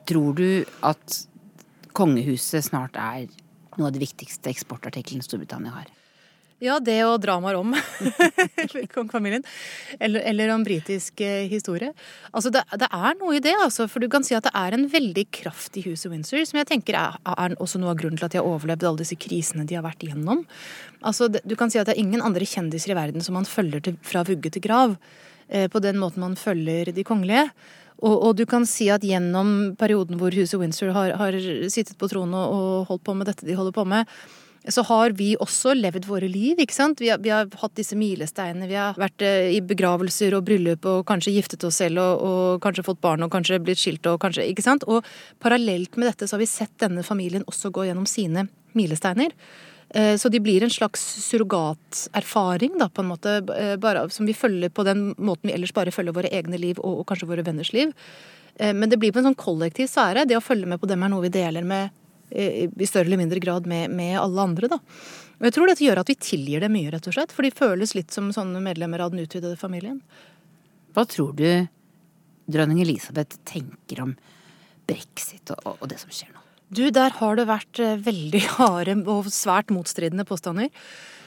Tror 0.05 0.38
du 0.38 0.62
at 0.86 1.23
kongehuset 1.97 2.69
snart 2.69 3.01
er 3.01 3.25
noe 3.79 3.89
av 3.89 3.95
de 3.95 4.03
viktigste 4.03 4.51
eksportartiklene 4.53 5.25
Storbritannia 5.25 5.75
har? 5.75 5.91
Ja, 6.63 6.77
det 6.79 6.95
og 7.03 7.17
dramaer 7.19 7.57
om 7.59 7.73
kongefamilien. 8.93 9.43
Eller, 9.99 10.23
eller, 10.29 10.53
om 10.53 10.63
britisk 10.63 11.19
eh, 11.25 11.49
historie. 11.51 11.91
Altså, 12.31 12.53
det, 12.53 12.62
det, 12.79 12.88
er 12.88 13.17
noe 13.19 13.36
i 13.36 13.41
det, 13.43 13.55
altså. 13.65 13.89
For 13.91 13.99
du 13.99 14.07
kan 14.12 14.23
si 14.23 14.38
at 14.38 14.47
det 14.47 14.53
er 14.55 14.77
en 14.77 14.86
veldig 14.91 15.25
kraft 15.36 15.75
i 15.79 15.83
huset 15.89 16.12
Windsor, 16.13 16.39
som 16.47 16.62
jeg 16.62 16.69
tenker 16.71 16.95
er, 16.99 17.19
er, 17.33 17.57
også 17.59 17.81
noe 17.81 17.91
av 17.91 17.99
grunnen 17.99 18.21
til 18.21 18.29
at 18.29 18.36
de 18.36 18.39
har 18.39 18.47
overlevd 18.47 18.88
alle 18.88 19.03
disse 19.03 19.19
krisene 19.19 19.67
de 19.67 19.75
har 19.75 19.83
vært 19.83 20.07
igjennom. 20.07 20.45
Altså, 21.03 21.27
det, 21.33 21.43
du 21.43 21.57
kan 21.59 21.73
si 21.73 21.81
at 21.81 21.89
det 21.89 21.97
er 21.97 22.03
ingen 22.05 22.23
andre 22.23 22.47
kjendiser 22.47 22.95
i 22.95 22.99
verden 23.01 23.25
som 23.25 23.36
man 23.36 23.49
følger 23.49 23.83
til, 23.83 23.99
fra 24.05 24.23
vugge 24.29 24.53
til 24.53 24.63
grav. 24.63 24.95
Eh, 25.49 25.67
på 25.67 25.83
den 25.83 25.99
måten 25.99 26.23
man 26.23 26.39
følger 26.39 26.93
de 26.95 27.07
kongelige. 27.07 27.49
Og, 28.03 28.13
og, 28.13 28.31
du 28.35 28.45
kan 28.49 28.67
si 28.67 28.89
at 28.91 29.03
gjennom 29.07 29.73
perioden 29.79 30.19
hvor 30.19 30.35
huset 30.35 30.59
Windsor 30.59 30.91
har, 30.95 31.15
har 31.19 31.37
sittet 31.71 31.95
på 31.99 32.09
tronen 32.11 32.35
og, 32.35 32.55
og 32.55 32.87
holdt 32.91 33.05
på 33.07 33.15
med 33.15 33.29
dette 33.31 33.47
de 33.47 33.55
holder 33.55 33.75
på 33.75 33.85
med, 33.87 34.09
så 34.71 34.83
har 34.87 35.11
vi 35.17 35.33
også 35.35 35.73
levd 35.75 36.05
våre 36.07 36.27
liv. 36.31 36.59
ikke 36.59 36.75
sant? 36.75 37.01
Vi 37.03 37.09
har, 37.11 37.19
vi 37.19 37.31
har 37.33 37.49
hatt 37.59 37.75
disse 37.75 37.97
milesteinene. 37.99 38.69
Vi 38.69 38.77
har 38.79 38.95
vært 38.99 39.23
eh, 39.25 39.51
i 39.57 39.59
begravelser 39.59 40.37
og 40.37 40.45
bryllup 40.47 40.87
og 40.87 41.03
kanskje 41.09 41.33
giftet 41.35 41.65
oss 41.67 41.81
selv 41.81 41.99
og, 41.99 42.23
og, 42.23 42.61
kanskje 42.63 42.85
fått 42.87 43.01
barn 43.03 43.25
og 43.25 43.31
kanskje 43.33 43.59
blitt 43.63 43.81
skilt 43.81 44.07
og 44.07 44.21
kanskje 44.23 44.47
Ikke 44.47 44.63
sant? 44.63 44.87
Og 44.87 45.03
parallelt 45.43 45.97
med 45.97 46.07
dette 46.11 46.29
så 46.29 46.37
har 46.37 46.43
vi 46.43 46.49
sett 46.49 46.75
denne 46.79 47.03
familien 47.03 47.43
også 47.49 47.73
gå 47.75 47.89
gjennom 47.89 48.07
sine 48.07 48.47
milesteiner. 48.77 49.35
Eh, 49.93 50.17
så 50.17 50.29
de 50.29 50.39
blir 50.39 50.63
en 50.63 50.73
slags 50.73 51.01
surrogaterfaring, 51.23 52.77
da, 52.79 52.89
på 52.89 53.01
en 53.01 53.08
måte, 53.12 53.36
eh, 53.58 53.75
bare, 53.77 54.10
som 54.10 54.25
vi 54.25 54.34
følger 54.34 54.69
på 54.69 54.84
den 54.84 55.12
måten 55.17 55.49
vi 55.49 55.53
ellers 55.53 55.73
bare 55.73 55.93
følger 55.93 56.15
våre 56.15 56.32
egne 56.34 56.58
liv 56.58 56.79
og, 56.79 57.03
og 57.03 57.08
kanskje 57.08 57.29
våre 57.29 57.45
venners 57.45 57.73
liv. 57.73 57.93
Men 58.60 58.86
det 58.86 58.99
blir 59.01 59.10
på 59.10 59.17
en 59.17 59.25
sånn 59.25 59.38
kollektiv 59.39 59.88
sfære. 59.89 60.27
Det 60.29 60.36
å 60.38 60.43
følge 60.45 60.67
med 60.69 60.77
på 60.77 60.86
dem 60.86 61.01
er 61.01 61.10
noe 61.10 61.23
vi 61.23 61.32
deler 61.34 61.65
med 61.65 61.89
i 62.29 62.86
større 62.86 63.08
eller 63.08 63.17
mindre 63.17 63.41
grad 63.41 63.65
med, 63.65 63.89
med, 63.89 64.13
alle 64.21 64.45
andre. 64.45 64.69
da. 64.69 64.77
Og 65.39 65.47
jeg 65.47 65.56
tror 65.56 65.71
dette 65.71 65.86
gjør 65.88 66.01
at 66.03 66.12
vi 66.12 66.15
tilgir 66.21 66.62
det 66.62 66.69
mye, 66.69 66.91
rett 66.93 67.10
og 67.10 67.15
slett. 67.17 67.34
For 67.34 67.41
de 67.41 67.49
føles 67.49 67.95
litt 67.97 68.13
som 68.13 68.29
sånne 68.36 68.62
medlemmer 68.62 69.01
av 69.01 69.10
den 69.10 69.25
utvidede 69.25 69.58
familien. 69.58 70.03
Hva 70.93 71.08
tror 71.10 71.34
du 71.34 71.47
dronning 72.45 72.86
Elisabeth 72.86 73.41
tenker 73.49 74.06
om 74.06 74.13
brexit 74.86 75.49
og, 75.58 75.73
og 75.79 75.89
det 75.89 75.97
som 76.06 76.13
skjer 76.13 76.29
nå? 76.29 76.42
Du, 76.73 76.88
der 76.89 77.13
har 77.19 77.38
det 77.38 77.49
vært 77.49 77.79
eh, 77.81 77.99
veldig 78.01 78.43
harde 78.57 78.95
og 79.12 79.27
svært 79.33 79.73
motstridende 79.73 80.25
påstander. 80.25 80.71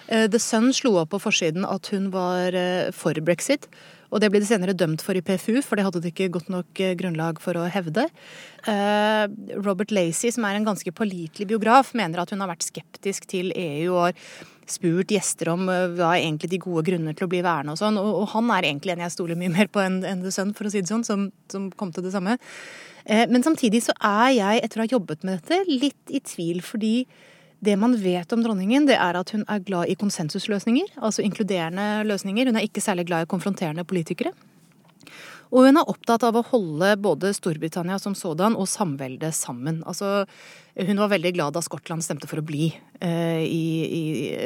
Eh, 0.09 0.27
The 0.31 0.41
Sun 0.43 0.73
slo 0.75 0.97
opp 1.03 1.13
på 1.15 1.21
forsiden 1.23 1.67
at 1.69 1.93
hun 1.95 2.11
var 2.15 2.57
eh, 2.57 2.91
for 2.95 3.19
brexit. 3.23 3.69
Og 4.11 4.23
det 4.23 4.31
ble 4.31 4.41
de 4.43 4.49
senere 4.49 4.75
dømt 4.79 5.03
for 5.03 5.19
i 5.19 5.23
PFU, 5.23 5.61
for 5.67 5.79
det 5.79 5.85
hadde 5.87 6.01
de 6.03 6.11
ikke 6.13 6.31
godt 6.35 6.51
nok 6.51 6.79
grunnlag 6.99 7.41
for 7.43 7.59
å 7.59 7.65
hevde. 7.67 8.05
Robert 9.67 9.91
Lacey, 9.91 10.31
som 10.31 10.47
er 10.47 10.55
en 10.57 10.69
ganske 10.69 10.93
pålitelig 10.95 11.49
biograf, 11.51 11.91
mener 11.99 12.23
at 12.23 12.31
hun 12.31 12.45
har 12.45 12.53
vært 12.53 12.69
skeptisk 12.69 13.27
til 13.35 13.51
EU 13.51 13.97
og 13.99 14.15
spurt 14.71 15.13
gjester 15.15 15.53
om 15.53 15.69
eh, 15.73 15.87
hva 15.97 16.15
er 16.15 16.25
egentlig 16.25 16.51
de 16.53 16.63
gode 16.63 16.85
grunner 16.89 17.17
til 17.17 17.27
å 17.27 17.31
bli 17.33 17.43
værende 17.45 17.77
og 17.77 17.81
sånn. 17.81 18.01
Og, 18.01 18.25
han 18.33 18.51
er 18.57 18.69
egentlig 18.71 18.97
en 18.97 19.05
jeg 19.07 19.15
stoler 19.15 19.39
mye 19.39 19.53
mer 19.55 19.71
på 19.73 19.83
enn 19.85 20.03
The 20.03 20.33
Sun, 20.35 20.53
for 20.57 20.69
å 20.69 20.73
si 20.73 20.83
det 20.83 20.91
sånn, 20.91 21.07
som, 21.07 21.29
som 21.53 21.71
kom 21.79 21.95
til 21.95 22.07
det 22.07 22.15
samme. 22.17 22.39
Men 23.07 23.45
samtidig 23.47 23.85
så 23.85 23.93
er 24.03 24.33
jeg, 24.35 24.63
etter 24.67 24.81
å 24.81 24.83
ha 24.83 24.91
jobbet 24.91 25.23
med 25.23 25.39
dette, 25.39 25.61
litt 25.71 26.11
i 26.11 26.19
tvil 26.27 26.59
fordi 26.67 26.95
det 27.63 27.77
man 27.79 27.95
vet 28.03 28.33
om 28.35 28.43
dronningen, 28.43 28.89
det 28.89 28.97
er 29.01 29.17
at 29.17 29.31
hun 29.33 29.45
er 29.49 29.63
glad 29.65 29.91
i 29.91 29.97
konsensusløsninger, 29.99 30.97
altså 30.99 31.25
inkluderende 31.25 32.05
løsninger. 32.09 32.51
Hun 32.51 32.59
er 32.59 32.67
ikke 32.67 32.83
særlig 32.85 33.07
glad 33.09 33.25
i 33.25 33.31
konfronterende 33.31 33.87
politikere. 33.89 34.35
Og 35.55 35.67
hun 35.67 35.79
er 35.79 35.91
opptatt 35.91 36.25
av 36.27 36.39
å 36.39 36.45
holde 36.49 36.95
både 37.03 37.33
Storbritannia 37.37 37.99
som 38.03 38.17
sådan 38.19 38.57
og 38.59 38.69
samveldet 38.71 39.37
sammen. 39.37 39.83
Altså, 39.87 40.25
hun 40.75 41.03
var 41.03 41.13
veldig 41.13 41.33
glad 41.37 41.57
da 41.57 41.63
Skottland 41.65 42.05
stemte 42.05 42.29
for 42.31 42.43
å 42.43 42.47
bli 42.47 42.71
eh, 43.01 43.45
i, 43.45 43.67
i, 43.87 44.03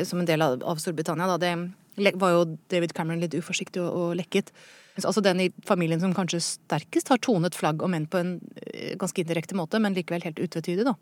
som 0.09 0.21
en 0.21 0.29
del 0.29 0.45
av, 0.45 0.59
av 0.61 0.83
Storbritannia. 0.83 1.31
Da. 1.31 1.39
Det 1.41 2.13
var 2.21 2.35
jo 2.37 2.45
David 2.73 2.93
Cameron 2.97 3.23
litt 3.25 3.37
uforsiktig 3.39 3.83
og, 3.83 3.91
og 3.91 4.19
lekket. 4.21 4.53
Altså 5.01 5.23
den 5.25 5.47
i 5.47 5.53
familien 5.65 6.03
som 6.03 6.13
kanskje 6.17 6.43
sterkest 6.45 7.09
har 7.13 7.21
tonet 7.23 7.57
flagg 7.57 7.81
og 7.81 7.93
menn 7.93 8.09
på 8.11 8.21
en 8.21 8.35
eh, 8.67 8.97
ganske 9.01 9.23
indirekte 9.23 9.57
måte, 9.57 9.81
men 9.81 9.97
likevel 9.97 10.27
helt 10.27 10.43
utvetydig, 10.43 10.85
da. 10.89 10.97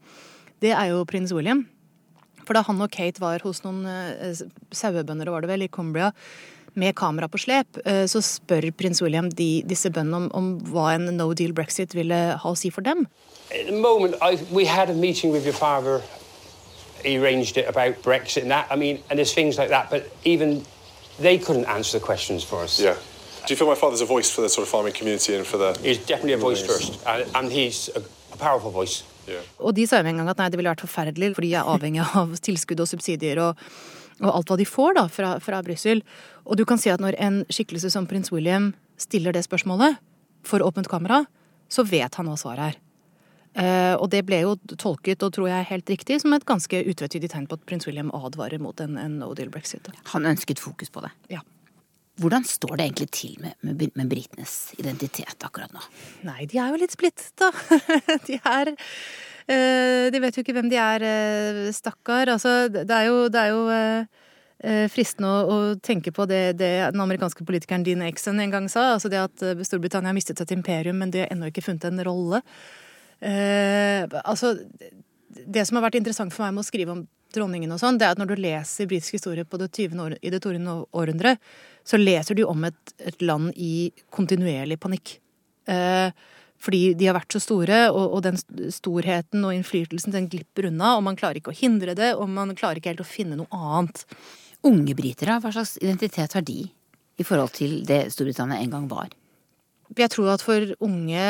Det 0.62 0.72
er 0.74 0.92
jo 0.92 1.06
prins 1.08 1.34
William. 1.34 1.64
For 2.44 2.56
da 2.56 2.62
han 2.64 2.80
og 2.80 2.92
Kate 2.94 3.20
var 3.22 3.42
hos 3.44 3.61
noen 3.64 3.82
eh, 3.90 4.38
sauebønder, 4.72 5.30
var 5.32 5.44
det 5.44 5.50
vel, 5.50 5.66
i 5.66 5.72
Cumbria, 5.72 6.12
med 6.78 6.94
kamera 6.96 7.28
på 7.28 7.40
slep, 7.42 7.80
eh, 7.84 8.04
så 8.06 8.22
spør 8.24 8.70
prins 8.78 9.02
William 9.02 9.28
de, 9.30 9.62
disse 9.66 9.90
bøndene 9.90 10.16
om, 10.16 10.28
om, 10.34 10.48
hva 10.70 10.94
en 10.94 11.10
no 11.16 11.32
deal 11.34 11.52
brexit 11.52 11.94
ville 11.96 12.20
ha 12.42 12.50
å 12.50 12.56
si 12.58 12.70
for 12.70 12.86
dem. 12.86 13.06
Moment, 13.72 14.14
I, 14.22 14.38
we 14.52 14.64
had 14.66 14.90
a 14.90 14.94
meeting 14.94 15.32
with 15.32 15.44
your 15.44 15.56
father. 15.56 16.02
He 17.04 17.16
arranged 17.16 17.56
it 17.56 17.66
about 17.68 18.02
Brexit 18.02 18.42
and 18.42 18.50
that. 18.50 18.66
I 18.70 18.76
mean, 18.76 19.02
and 19.08 19.18
there's 19.18 19.34
things 19.34 19.58
like 19.58 19.70
that, 19.70 19.90
but 19.90 20.10
even 20.24 20.64
they 21.18 21.38
couldn't 21.38 21.66
answer 21.66 21.98
the 21.98 22.04
questions 22.04 22.44
for 22.44 22.62
us. 22.62 22.80
Yeah. 22.80 22.94
Do 23.46 23.54
you 23.54 23.56
feel 23.56 23.68
my 23.68 23.74
father's 23.74 24.02
a 24.02 24.06
voice 24.06 24.30
for 24.30 24.42
the 24.42 24.48
sort 24.48 24.66
of 24.66 24.68
farming 24.68 24.92
community 24.92 25.34
and 25.34 25.46
for 25.46 25.56
the... 25.56 25.78
He's 25.82 25.98
definitely 25.98 26.34
a 26.34 26.38
voice 26.38 26.60
first, 26.60 27.00
and, 27.06 27.24
and 27.34 27.52
he's 27.52 27.88
a, 27.96 28.02
a 28.32 28.36
powerful 28.36 28.70
voice. 28.70 29.04
Yeah. 29.26 29.44
Og 29.60 29.76
de 29.76 29.86
sa 29.86 30.00
jo 30.00 30.08
en 30.08 30.20
gang 30.20 30.28
at 30.28 30.38
nei, 30.40 30.48
det 30.50 30.58
ville 30.60 30.72
vært 30.72 30.84
forferdelig, 30.84 31.34
for 31.36 31.44
de 31.44 31.54
er 31.56 31.68
avhengig 31.68 32.04
av 32.16 32.34
tilskudd 32.44 32.80
og 32.84 32.88
subsidier 32.90 33.40
og, 33.44 33.62
og 34.22 34.33
alt 34.33 34.50
hva 34.50 34.59
de 34.59 34.66
får 34.68 34.98
da 34.98 35.07
fra, 35.12 35.37
fra 35.42 35.62
Brussel. 35.66 36.02
Og 36.44 36.59
du 36.59 36.64
kan 36.68 36.81
si 36.81 36.90
at 36.92 37.02
når 37.02 37.18
en 37.22 37.40
skikkelse 37.52 37.92
som 37.94 38.09
prins 38.11 38.33
William 38.35 38.72
stiller 38.98 39.35
det 39.35 39.44
spørsmålet 39.46 39.98
for 40.46 40.64
åpent 40.64 40.90
kamera, 40.90 41.24
så 41.68 41.85
vet 41.87 42.14
han 42.18 42.31
hva 42.31 42.38
svaret 42.40 42.72
er. 42.72 42.78
Uh, 43.59 43.94
og 43.98 44.11
det 44.12 44.20
ble 44.28 44.42
jo 44.44 44.54
tolket, 44.78 45.22
og 45.24 45.33
tror 45.35 45.48
jeg 45.50 45.66
helt 45.70 45.90
riktig, 45.90 46.20
som 46.22 46.35
et 46.37 46.46
ganske 46.46 46.83
utvetydig 46.92 47.31
tegn 47.33 47.48
på 47.50 47.57
at 47.59 47.64
prins 47.66 47.88
William 47.88 48.12
advarer 48.14 48.61
mot 48.62 48.78
en, 48.85 48.98
en 49.00 49.16
no 49.22 49.33
deal 49.35 49.50
brexit. 49.50 49.88
Han 50.12 50.28
ønsket 50.28 50.62
fokus 50.62 50.92
på 50.94 51.02
det. 51.02 51.11
Ja. 51.33 51.42
Hvordan 52.18 52.44
står 52.46 52.76
det 52.76 52.85
egentlig 52.85 53.09
til 53.14 53.35
med, 53.42 53.54
med, 53.62 53.83
med 53.94 54.11
britenes 54.11 54.72
identitet 54.78 55.44
akkurat 55.46 55.74
nå? 55.74 55.83
Nei, 56.26 56.48
de 56.50 56.59
er 56.59 56.72
jo 56.74 56.81
litt 56.83 56.94
splittet, 56.94 57.31
da. 57.38 57.50
de 58.26 58.38
er 58.42 58.72
De 59.48 60.20
vet 60.20 60.37
jo 60.37 60.42
ikke 60.44 60.52
hvem 60.56 60.68
de 60.68 60.76
er, 60.76 61.04
uh, 61.04 61.68
stakkar. 61.72 62.28
Altså, 62.34 62.68
det 62.68 62.84
er 62.84 63.06
jo, 63.08 63.22
det 63.32 63.44
jo 63.48 63.62
uh, 63.72 64.26
fristende 64.92 65.30
å, 65.30 65.40
å, 65.48 65.58
tenke 65.80 66.12
på 66.12 66.26
det, 66.28 66.58
det, 66.61 66.72
den 66.92 67.04
amerikanske 67.04 67.46
politikeren 67.48 67.87
Dean 67.87 68.04
Exon 68.04 68.42
en 68.44 68.52
gang 68.52 68.68
sa. 68.68 68.90
Altså 68.96 69.08
det 69.12 69.22
at 69.22 69.44
Storbritannia 69.64 70.12
har 70.12 70.18
mistet 70.18 70.42
et 70.44 70.52
imperium, 70.56 70.98
men 71.00 71.14
de 71.14 71.24
har 71.24 71.32
ennå 71.32 71.48
ikke 71.48 71.64
funnet 71.64 71.88
en 71.88 72.04
rolle. 72.04 72.42
altså, 74.24 74.52
det 75.28 75.64
som 75.66 75.78
har 75.78 75.88
vært 75.88 75.98
interessant 76.00 76.34
for 76.34 76.44
meg 76.44 76.56
med 76.56 76.64
å 76.64 76.68
skrive 76.68 76.94
om 76.94 77.06
dronningen 77.34 77.72
og 77.74 77.80
sånn, 77.80 77.98
det 78.00 78.06
er 78.06 78.14
at 78.14 78.20
når 78.20 78.32
du 78.32 78.42
leser 78.42 78.88
britisk 78.88 79.18
historie 79.18 79.46
på 79.48 79.61
det 79.61 79.70
20. 79.70 80.00
År, 80.04 80.16
i 80.22 80.32
det 80.32 80.40
20. 80.44 80.68
århundret, 80.96 81.42
så 81.87 82.00
leser 82.00 82.38
du 82.38 82.44
om 82.48 82.66
et, 82.68 82.94
et 82.98 83.22
land 83.24 83.52
i 83.56 83.90
kontinuerlig 84.14 84.78
panikk. 84.80 85.18
Eh, 85.68 86.08
fordi 86.59 86.94
de 86.99 87.07
har 87.07 87.16
vært 87.16 87.37
så 87.37 87.40
store, 87.42 87.85
og, 87.92 88.16
og, 88.16 88.23
den 88.27 88.38
storheten 88.75 89.44
og 89.47 89.55
innflytelsen 89.55 90.14
den 90.14 90.27
glipper 90.31 90.68
unna, 90.73 90.97
og 90.97 91.05
man 91.07 91.18
klarer 91.18 91.38
ikke 91.38 91.55
å 91.55 91.59
hindre 91.59 91.94
det, 91.99 92.14
og 92.18 92.27
man 92.33 92.55
klarer 92.59 92.81
ikke 92.81 92.92
helt 92.92 93.05
å 93.05 93.09
finne 93.09 93.38
noe 93.38 93.49
annet. 93.55 94.03
Unge 94.66 94.97
britere, 94.99 95.38
hva 95.38 95.55
slags 95.55 95.77
identitet 95.79 96.35
har 96.35 96.42
de 96.47 96.64
i 97.18 97.27
forhold 97.27 97.55
til 97.59 97.81
det 97.87 98.09
Storbritannia 98.14 98.59
en 98.62 98.75
gang 98.75 98.88
var? 98.90 99.12
Jeg 99.97 100.12
tror 100.12 100.35
at 100.35 100.42
for 100.44 100.75
unge 100.85 101.23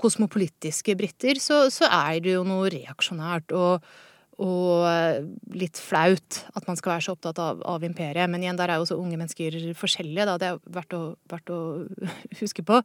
kosmopolitiske 0.00 0.94
briter 0.96 1.40
så, 1.42 1.66
så 1.74 1.90
er 1.90 2.22
det 2.24 2.38
jo 2.38 2.46
noe 2.46 2.70
reaksjonært. 2.72 3.52
og 3.52 3.84
og 4.38 4.86
eh, 4.86 5.24
litt 5.58 5.78
flaut 5.82 6.42
at 6.54 6.66
man 6.68 6.78
skal 6.78 6.94
være 6.94 7.06
så 7.08 7.14
opptatt 7.16 7.40
av, 7.42 7.62
av 7.66 7.82
imperiet. 7.86 8.30
Men 8.30 8.44
igjen, 8.44 8.58
der 8.58 8.70
er 8.70 8.78
jo 8.78 8.86
også 8.86 8.98
unge 9.00 9.18
mennesker 9.18 9.56
forskjellige, 9.78 10.26
da. 10.28 10.36
Det 10.38 10.50
er 10.52 10.60
verdt 10.78 10.94
å, 10.94 11.02
verdt 11.30 11.50
å 11.54 11.60
huske 12.42 12.62
på. 12.66 12.78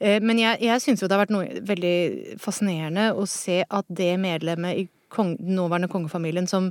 Eh, 0.00 0.16
men 0.24 0.40
jeg, 0.40 0.62
jeg 0.64 0.84
syns 0.84 1.04
jo 1.04 1.08
det 1.10 1.18
har 1.18 1.26
vært 1.26 1.34
noe 1.34 1.64
veldig 1.68 2.38
fascinerende 2.40 3.10
å 3.12 3.26
se 3.28 3.60
at 3.68 3.90
det 3.92 4.14
medlemmet 4.22 4.80
i 4.80 4.86
kong, 5.12 5.34
nåværende 5.44 5.90
kongefamilien 5.92 6.48
som, 6.48 6.70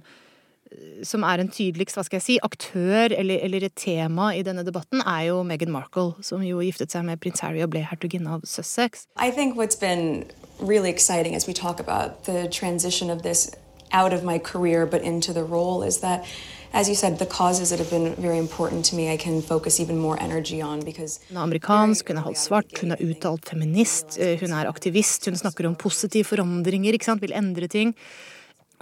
som 1.06 1.26
er 1.26 1.44
en 1.44 1.54
tydeligst 1.54 2.00
hva 2.00 2.06
skal 2.08 2.18
jeg 2.18 2.26
si, 2.26 2.40
aktør 2.42 3.14
eller, 3.14 3.38
eller, 3.46 3.68
et 3.70 3.78
tema 3.78 4.32
i 4.34 4.42
denne 4.46 4.66
debatten, 4.66 5.06
er 5.06 5.28
jo 5.30 5.44
Meghan 5.46 5.74
Markle, 5.74 6.16
som 6.26 6.42
jo 6.46 6.66
giftet 6.66 6.94
seg 6.94 7.06
med 7.06 7.22
prins 7.22 7.46
Harry 7.46 7.62
og 7.66 7.70
ble 7.76 7.86
hertuginne 7.86 8.40
av 8.40 8.50
Sussex. 8.50 9.06
I 9.14 9.30
think 9.30 9.62
what's 9.62 9.78
been 9.78 10.26
really 10.58 10.90
exciting 10.90 11.38
as 11.38 11.46
we 11.46 11.54
talk 11.54 11.80
about 11.80 12.26
the 12.26 12.50
transition 12.50 13.14
of 13.14 13.22
this 13.22 13.52
out 13.92 14.14
of 14.14 14.24
my 14.24 14.40
career 14.40 14.86
but 14.86 15.02
into 15.02 15.34
the 15.34 15.44
role 15.44 15.88
is 15.88 16.00
that 16.00 16.26
as 16.74 16.88
you 16.88 16.96
said, 16.96 17.18
the 17.18 17.26
causes 17.26 17.70
that 17.70 17.80
have 17.80 17.90
been 17.90 18.14
very 18.16 18.38
important 18.38 18.86
to 18.86 18.96
me, 18.96 19.12
I 19.14 19.18
can 19.18 19.42
focus 19.42 19.80
even 19.80 19.98
more 19.98 20.18
energy 20.22 20.62
on 20.62 20.84
because 20.86 21.20
Hun 21.30 21.38
er 21.38 21.44
amerikansk, 21.44 22.08
hun 22.08 22.18
er 22.18 22.26
halvt 22.28 22.42
svart, 22.42 22.80
hun 22.82 22.92
er 22.92 23.04
uttalt 23.04 23.50
feminist, 23.50 24.18
hun 24.42 24.54
er 24.54 24.70
aktivist, 24.70 25.26
hun 25.26 25.36
snakker 25.36 25.68
om 25.68 25.76
positive 25.76 26.28
forandringer, 26.28 26.94
ikke 26.94 27.08
sant, 27.10 27.22
vil 27.22 27.34
endre 27.34 27.68
ting. 27.68 27.96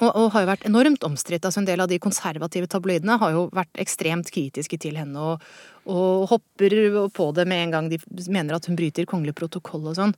Og, 0.02 0.10
og 0.12 0.34
har 0.34 0.44
jo 0.44 0.50
vært 0.50 0.66
enormt 0.68 1.06
omstridt. 1.08 1.46
Altså 1.48 1.62
en 1.62 1.70
del 1.70 1.80
av 1.80 1.88
de 1.88 2.02
konservative 2.04 2.68
tabloidene 2.68 3.16
har 3.22 3.32
jo 3.32 3.46
vært 3.56 3.80
ekstremt 3.80 4.28
kritiske 4.28 4.80
til 4.84 4.98
henne 5.00 5.16
og, 5.16 5.46
og 5.88 6.26
hopper 6.34 6.76
på 7.16 7.30
det 7.38 7.46
med 7.48 7.64
en 7.64 7.76
gang 7.78 7.88
de 7.94 8.02
mener 8.28 8.58
at 8.58 8.68
hun 8.68 8.76
bryter 8.76 9.08
kongelig 9.08 9.38
protokoll 9.40 9.88
og 9.88 9.96
sånn. 9.96 10.12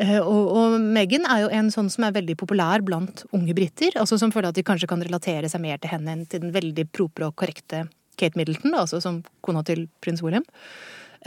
Eh, 0.00 0.18
og, 0.20 0.52
og 0.56 0.76
Meghan 0.80 1.26
er 1.28 1.44
jo 1.44 1.50
en 1.52 1.70
sånn 1.74 1.90
som 1.92 2.06
er 2.06 2.14
veldig 2.16 2.36
populær 2.40 2.84
blant 2.84 3.24
unge 3.36 3.56
briter. 3.56 3.96
Altså 4.00 4.18
som 4.20 4.32
føler 4.32 4.52
at 4.52 4.58
de 4.58 4.64
kanskje 4.66 4.88
kan 4.90 5.02
relatere 5.04 5.50
seg 5.52 5.64
mer 5.64 5.80
til 5.82 5.92
henne 5.92 6.14
enn 6.14 6.24
til 6.26 6.44
den 6.44 6.54
veldig 6.54 6.88
propre 6.94 7.28
og 7.28 7.36
korrekte 7.40 7.86
Kate 8.20 8.38
Middleton, 8.38 8.74
altså 8.76 9.00
som 9.02 9.22
kona 9.44 9.64
til 9.66 9.86
prins 10.04 10.22
William. 10.24 10.44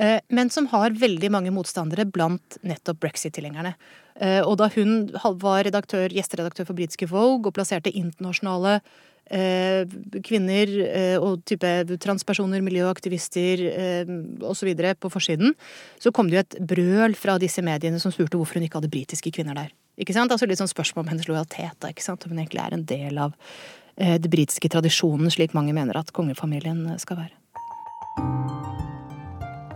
Eh, 0.01 0.19
men 0.29 0.51
som 0.51 0.67
har 0.73 0.95
veldig 0.99 1.31
mange 1.31 1.53
motstandere 1.55 2.07
blant 2.09 2.57
nettopp 2.67 2.99
brexit-tilhengerne. 3.05 3.75
Eh, 4.19 4.41
og 4.41 4.57
da 4.59 4.69
hun 4.75 5.11
var 5.41 5.65
redaktør, 5.67 6.11
gjesteredaktør 6.11 6.69
for 6.69 6.77
britiske 6.77 7.09
Vogue 7.11 7.47
og 7.47 7.55
plasserte 7.55 7.93
internasjonale 7.93 8.79
kvinner 9.25 10.69
eh, 10.85 11.15
og 11.17 11.41
type 11.49 11.69
transpersoner, 12.01 12.61
miljøaktivister 12.65 13.63
eh, 13.71 14.11
osv. 14.45 14.73
på 14.99 15.09
forsiden, 15.09 15.55
så 15.99 16.11
kom 16.13 16.29
det 16.29 16.37
jo 16.37 16.43
et 16.43 16.59
brøl 16.73 17.17
fra 17.17 17.39
disse 17.41 17.63
mediene 17.65 17.99
som 17.99 18.13
spurte 18.13 18.37
hvorfor 18.37 18.59
hun 18.59 18.67
ikke 18.67 18.81
hadde 18.81 18.93
britiske 18.93 19.33
kvinner 19.33 19.57
der. 19.57 19.73
Ikke 19.97 20.13
sant? 20.13 20.31
Altså 20.31 20.45
Litt 20.45 20.59
sånn 20.59 20.69
spørsmål 20.69 21.05
om 21.05 21.13
hennes 21.13 21.27
lojalitet, 21.29 21.79
da, 21.79 21.89
ikke 21.89 22.05
sant? 22.05 22.25
om 22.25 22.35
hun 22.35 22.43
egentlig 22.43 22.61
er 22.61 22.77
en 22.77 22.85
del 22.85 23.17
av 23.17 23.33
den 23.33 23.73
det 23.95 24.27
britiske 24.27 24.67
tradisjonen, 24.67 25.29
slik 25.31 25.53
mange 25.55 25.71
mener 25.71 25.95
at 25.95 26.09
kongefamilien 26.11 26.81
skal 26.99 27.15
være. 27.15 27.31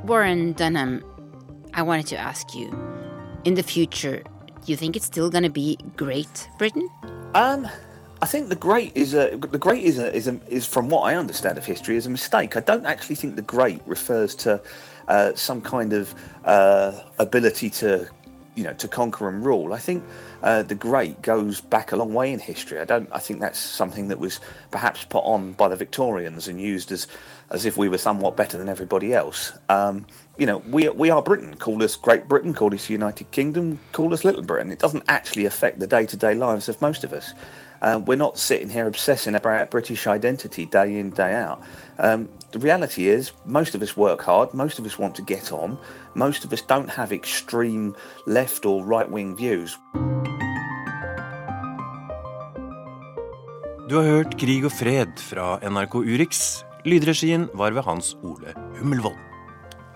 Warren 0.04 0.52
Dunham, 0.52 1.02
I 1.74 1.82
wanted 1.84 2.08
to 2.08 2.18
ask 2.18 2.54
you, 2.54 2.68
in 3.46 3.56
the 3.56 3.64
future, 3.64 4.22
do 4.66 4.72
you 4.72 4.76
think 4.76 4.98
it's 4.98 5.06
still 5.06 5.30
going 5.30 5.46
to 5.46 5.50
be 5.50 5.78
Great 5.96 6.50
Britain? 6.58 6.90
Um, 7.34 7.68
I 8.22 8.26
think 8.26 8.50
the 8.50 8.56
great 8.56 8.92
is 8.96 9.14
a 9.14 9.38
the 9.38 9.58
great 9.58 9.84
is 9.84 9.98
a, 9.98 10.14
is 10.14 10.28
a, 10.28 10.40
is 10.48 10.66
from 10.66 10.90
what 10.90 11.02
I 11.02 11.16
understand 11.16 11.58
of 11.58 11.66
history 11.66 11.96
is 11.96 12.06
a 12.06 12.10
mistake. 12.10 12.58
I 12.58 12.60
don't 12.60 12.86
actually 12.86 13.16
think 13.16 13.36
the 13.36 13.42
great 13.42 13.82
refers 13.86 14.36
to 14.36 14.62
uh, 15.08 15.34
some 15.36 15.62
kind 15.62 15.94
of 15.94 16.14
uh, 16.44 17.00
ability 17.18 17.70
to 17.70 18.10
you 18.56 18.66
know 18.66 18.74
to 18.74 18.90
conquer 18.90 19.30
and 19.30 19.46
rule. 19.46 19.72
I 19.72 19.78
think 19.78 20.04
uh, 20.44 20.64
the 20.64 20.76
great 20.76 21.22
goes 21.22 21.62
back 21.62 21.94
a 21.94 21.96
long 21.96 22.14
way 22.14 22.34
in 22.34 22.40
history. 22.40 22.80
I 22.80 22.84
don't. 22.84 23.08
I 23.14 23.20
think 23.20 23.40
that's 23.40 23.58
something 23.58 24.10
that 24.10 24.20
was 24.20 24.42
perhaps 24.70 25.06
put 25.06 25.22
on 25.22 25.54
by 25.54 25.70
the 25.70 25.78
Victorians 25.78 26.50
and 26.50 26.60
used 26.60 26.92
as 26.92 27.08
as 27.52 27.66
if 27.66 27.78
we 27.78 27.88
were 27.88 27.98
somewhat 27.98 28.36
better 28.36 28.58
than 28.58 28.68
everybody 28.68 29.14
else. 29.14 29.54
Um, 29.70 30.06
you 30.38 30.46
know, 30.46 30.58
we 30.70 30.90
we 30.90 31.10
are 31.10 31.22
Britain. 31.22 31.56
Call 31.56 31.82
us 31.84 31.96
Great 31.96 32.28
Britain. 32.28 32.54
Call 32.54 32.74
us 32.74 32.90
United 32.90 33.32
Kingdom. 33.32 33.80
Call 33.94 34.14
us 34.14 34.26
Little 34.26 34.44
Britain. 34.44 34.74
It 34.74 34.80
doesn't 34.80 35.06
actually 35.08 35.46
affect 35.46 35.80
the 35.80 35.88
day 35.88 36.06
to 36.06 36.18
day 36.18 36.36
lives 36.36 36.68
of 36.68 36.82
most 36.82 37.06
of 37.06 37.14
us. 37.14 37.34
Uh, 37.82 38.00
we're 38.06 38.18
not 38.18 38.38
sitting 38.38 38.70
here 38.70 38.88
obsessing 38.88 39.36
about 39.36 39.72
British 39.72 40.06
identity 40.08 40.66
day 40.66 41.00
in, 41.00 41.12
day 41.12 41.34
out. 41.34 41.62
Um, 41.98 42.28
the 42.52 42.60
reality 42.60 43.08
is, 43.08 43.32
most 43.46 43.76
of 43.76 43.82
us 43.82 43.96
work 43.96 44.22
hard, 44.22 44.54
most 44.54 44.80
of 44.80 44.86
us 44.86 45.00
want 45.00 45.16
to 45.16 45.22
get 45.22 45.52
on, 45.52 45.78
most 46.14 46.44
of 46.44 46.52
us 46.52 46.62
don't 46.62 46.90
have 46.90 47.14
extreme 47.14 47.96
left 48.26 48.66
or 48.66 48.84
right 48.84 49.10
wing 49.10 49.36
views. 49.36 49.78
Du 53.90 53.96
har 53.96 54.06
hørt 54.06 54.36
Krig 54.38 54.66
og 54.68 54.72
fred 54.76 55.16
fra 55.18 55.56
NRK 55.66 55.96
Urix. 56.04 56.64
Lydregien 56.86 57.48
var 57.58 57.74
ved 57.74 57.88
Hans 57.88 58.14
Ole 58.22 58.54
Hummelvold. 58.78 59.18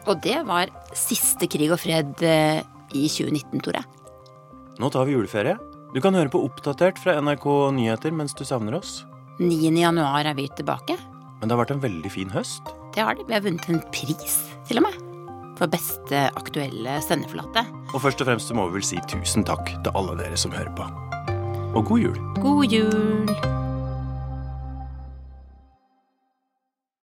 Og 0.09 0.17
det 0.23 0.39
var 0.47 0.71
siste 0.97 1.47
Krig 1.47 1.69
og 1.71 1.79
fred 1.83 2.23
eh, 2.25 2.63
i 2.95 3.05
2019, 3.05 3.61
Tore. 3.61 3.83
Nå 4.81 4.89
tar 4.89 5.05
vi 5.05 5.13
juleferie. 5.13 5.59
Du 5.93 5.99
kan 6.01 6.15
høre 6.17 6.31
på 6.33 6.39
Oppdatert 6.41 6.97
fra 6.97 7.13
NRK 7.21 7.43
Nyheter 7.77 8.13
mens 8.17 8.33
du 8.33 8.41
savner 8.47 8.79
oss. 8.79 9.03
9. 9.37 9.69
januar 9.77 10.25
er 10.25 10.33
vi 10.37 10.47
tilbake. 10.57 10.97
Men 11.37 11.45
det 11.45 11.53
har 11.53 11.61
vært 11.61 11.75
en 11.75 11.83
veldig 11.83 12.09
fin 12.09 12.33
høst. 12.33 12.71
Det 12.95 13.05
har 13.05 13.17
det. 13.17 13.27
Vi 13.29 13.35
har 13.35 13.45
vunnet 13.45 13.69
en 13.69 13.81
pris, 13.93 14.39
til 14.65 14.81
og 14.81 14.87
med. 14.89 15.01
for 15.53 15.69
beste 15.69 16.23
aktuelle 16.33 16.97
sendeflate. 17.05 17.61
Og 17.93 18.01
først 18.01 18.23
og 18.23 18.31
fremst 18.31 18.49
så 18.49 18.57
må 18.57 18.65
vi 18.71 18.79
vel 18.79 18.87
si 18.89 18.97
tusen 19.05 19.45
takk 19.45 19.69
til 19.69 19.93
alle 19.93 20.17
dere 20.17 20.37
som 20.37 20.51
hører 20.51 20.73
på. 20.73 20.89
Og 21.77 21.85
god 21.85 22.07
jul. 22.07 22.17
God 22.41 22.73
jul! 22.73 23.61